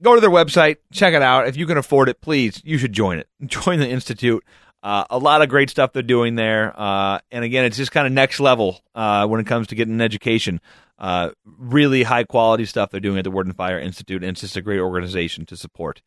Go 0.02 0.14
to 0.14 0.22
their 0.22 0.30
website, 0.30 0.78
check 0.92 1.14
it 1.14 1.22
out. 1.22 1.48
If 1.48 1.56
you 1.56 1.66
can 1.66 1.78
afford 1.78 2.10
it, 2.10 2.20
please, 2.20 2.62
you 2.66 2.78
should 2.78 2.94
join 2.94 3.18
it. 3.18 3.28
Join 3.46 3.80
the 3.80 3.88
Institute. 3.88 4.44
Uh, 4.84 5.04
a 5.10 5.18
lot 5.18 5.42
of 5.42 5.50
great 5.50 5.72
stuff 5.72 5.94
they're 5.94 6.04
doing 6.04 6.36
there. 6.36 6.72
Uh, 6.80 7.18
and 7.32 7.44
again, 7.44 7.66
it's 7.66 7.78
just 7.78 7.92
kind 7.92 8.06
of 8.06 8.14
next 8.14 8.40
level 8.40 8.82
uh, 8.94 9.26
when 9.26 9.40
it 9.40 9.48
comes 9.48 9.68
to 9.68 9.76
getting 9.76 9.96
an 9.96 10.02
education. 10.02 10.62
Uh, 10.98 11.32
really 11.46 12.04
high 12.04 12.24
quality 12.24 12.66
stuff 12.66 12.90
they're 12.90 13.00
doing 13.00 13.18
at 13.18 13.24
the 13.24 13.32
Word 13.32 13.48
on 13.48 13.54
Fire 13.54 13.80
Institute, 13.80 14.24
and 14.24 14.32
it's 14.32 14.42
just 14.42 14.56
a 14.56 14.62
great 14.62 14.80
organization 14.80 15.46
to 15.46 15.58
support. 15.58 16.02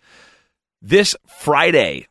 This 0.80 1.14
Friday, 1.26 2.06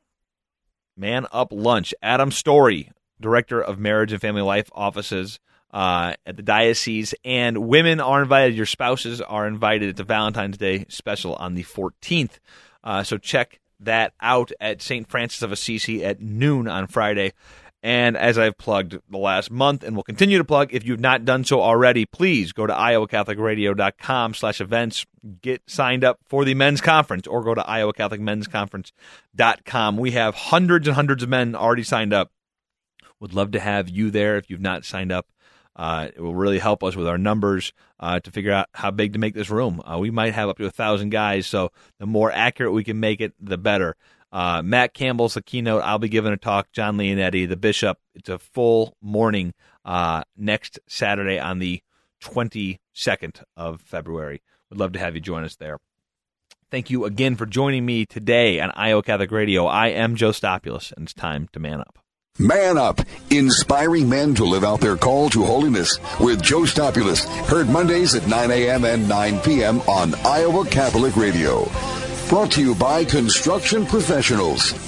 Man 0.95 1.25
Up 1.31 1.51
Lunch, 1.51 1.93
Adam 2.01 2.31
Story, 2.31 2.91
Director 3.19 3.61
of 3.61 3.79
Marriage 3.79 4.11
and 4.11 4.21
Family 4.21 4.41
Life 4.41 4.69
Offices 4.73 5.39
uh, 5.71 6.13
at 6.25 6.37
the 6.37 6.43
diocese, 6.43 7.13
and 7.25 7.67
women 7.67 7.99
are 7.99 8.21
invited. 8.21 8.55
Your 8.55 8.65
spouses 8.65 9.21
are 9.21 9.47
invited 9.47 9.89
at 9.89 9.95
the 9.95 10.03
Valentine's 10.03 10.57
Day 10.57 10.85
special 10.89 11.35
on 11.35 11.55
the 11.55 11.63
14th. 11.63 12.39
Uh, 12.83 13.03
so 13.03 13.17
check 13.17 13.59
that 13.79 14.13
out 14.21 14.51
at 14.59 14.81
St. 14.81 15.07
Francis 15.07 15.41
of 15.41 15.51
Assisi 15.51 16.03
at 16.03 16.21
noon 16.21 16.67
on 16.67 16.87
Friday. 16.87 17.33
And 17.83 18.17
as 18.17 18.39
I've 18.39 18.57
plugged 18.57 18.97
the 19.09 19.17
last 19.17 19.51
month 19.51 19.83
and 19.83 19.95
will 19.95 20.03
continue 20.03 20.39
to 20.39 20.43
plug, 20.43 20.73
if 20.73 20.83
you've 20.83 20.99
not 20.99 21.25
done 21.25 21.43
so 21.43 21.61
already, 21.61 22.05
please 22.05 22.51
go 22.51 22.65
to 22.65 22.73
iowacatholicradio.com 22.73 24.33
slash 24.33 24.59
events, 24.59 25.05
get 25.41 25.61
signed 25.67 26.03
up 26.03 26.17
for 26.27 26.43
the 26.43 26.55
men's 26.55 26.81
conference, 26.81 27.27
or 27.27 27.43
go 27.43 27.53
to 27.53 27.61
iowacatholicmensconference.com. 27.61 29.97
We 29.97 30.09
have 30.11 30.33
hundreds 30.33 30.87
and 30.87 30.95
hundreds 30.95 31.21
of 31.21 31.29
men 31.29 31.53
already 31.55 31.83
signed 31.83 32.13
up. 32.13 32.31
Would 33.19 33.33
love 33.33 33.51
to 33.51 33.59
have 33.59 33.89
you 33.89 34.11
there 34.11 34.37
if 34.37 34.49
you've 34.49 34.59
not 34.59 34.83
signed 34.83 35.11
up. 35.11 35.27
Uh, 35.75 36.07
it 36.15 36.19
will 36.19 36.33
really 36.33 36.57
help 36.57 36.83
us 36.83 36.95
with 36.95 37.07
our 37.07 37.19
numbers 37.19 37.73
uh, 37.99 38.19
to 38.19 38.31
figure 38.31 38.51
out 38.51 38.67
how 38.73 38.89
big 38.89 39.13
to 39.13 39.19
make 39.19 39.35
this 39.35 39.51
room. 39.51 39.79
Uh, 39.85 39.99
we 39.99 40.09
might 40.09 40.33
have 40.33 40.49
up 40.49 40.57
to 40.57 40.65
a 40.65 40.71
thousand 40.71 41.11
guys, 41.11 41.45
so 41.45 41.71
the 41.99 42.07
more 42.07 42.31
accurate 42.31 42.73
we 42.73 42.83
can 42.83 42.99
make 42.99 43.21
it, 43.21 43.33
the 43.39 43.59
better. 43.59 43.95
Uh, 44.31 44.61
Matt 44.63 44.93
Campbell's 44.93 45.35
the 45.35 45.41
keynote. 45.41 45.83
I'll 45.83 45.99
be 45.99 46.09
giving 46.09 46.33
a 46.33 46.37
talk. 46.37 46.71
John 46.71 46.97
Leonetti, 46.97 47.47
the 47.47 47.55
bishop. 47.55 47.97
It's 48.13 48.29
a 48.29 48.37
full 48.37 48.95
morning 49.01 49.53
uh, 49.85 50.23
next 50.35 50.79
Saturday 50.87 51.39
on 51.39 51.59
the 51.59 51.81
22nd 52.21 53.43
of 53.55 53.81
February. 53.81 54.41
We'd 54.69 54.79
love 54.79 54.93
to 54.93 54.99
have 54.99 55.15
you 55.15 55.21
join 55.21 55.43
us 55.43 55.55
there. 55.55 55.77
Thank 56.69 56.89
you 56.89 57.05
again 57.05 57.37
for 57.37 57.45
joining 57.45 57.85
me 57.85 58.05
today 58.05 58.59
on 58.59 58.71
Iowa 58.75 59.01
Catholic 59.01 59.31
Radio. 59.31 59.65
I 59.65 59.87
am 59.87 60.15
Joe 60.15 60.33
Stopulus, 60.33 60.91
and 60.91 61.05
it's 61.05 61.13
time 61.13 61.47
to 61.53 61.59
man 61.59 61.79
up. 61.79 61.99
Man 62.39 62.77
Up, 62.77 63.01
inspiring 63.31 64.07
men 64.07 64.35
to 64.35 64.43
live 64.43 64.63
out 64.63 64.79
their 64.79 64.95
call 64.95 65.27
to 65.29 65.43
holiness 65.43 65.97
with 66.19 66.43
Joe 66.43 66.65
Stopulus. 66.65 67.25
Heard 67.47 67.67
Mondays 67.67 68.13
at 68.13 68.27
9 68.27 68.51
a.m. 68.51 68.85
and 68.85 69.09
9 69.09 69.39
p.m. 69.39 69.81
on 69.81 70.13
Iowa 70.23 70.63
Catholic 70.65 71.15
Radio. 71.15 71.67
Brought 72.29 72.51
to 72.51 72.61
you 72.61 72.75
by 72.75 73.05
Construction 73.05 73.85
Professionals. 73.85 74.86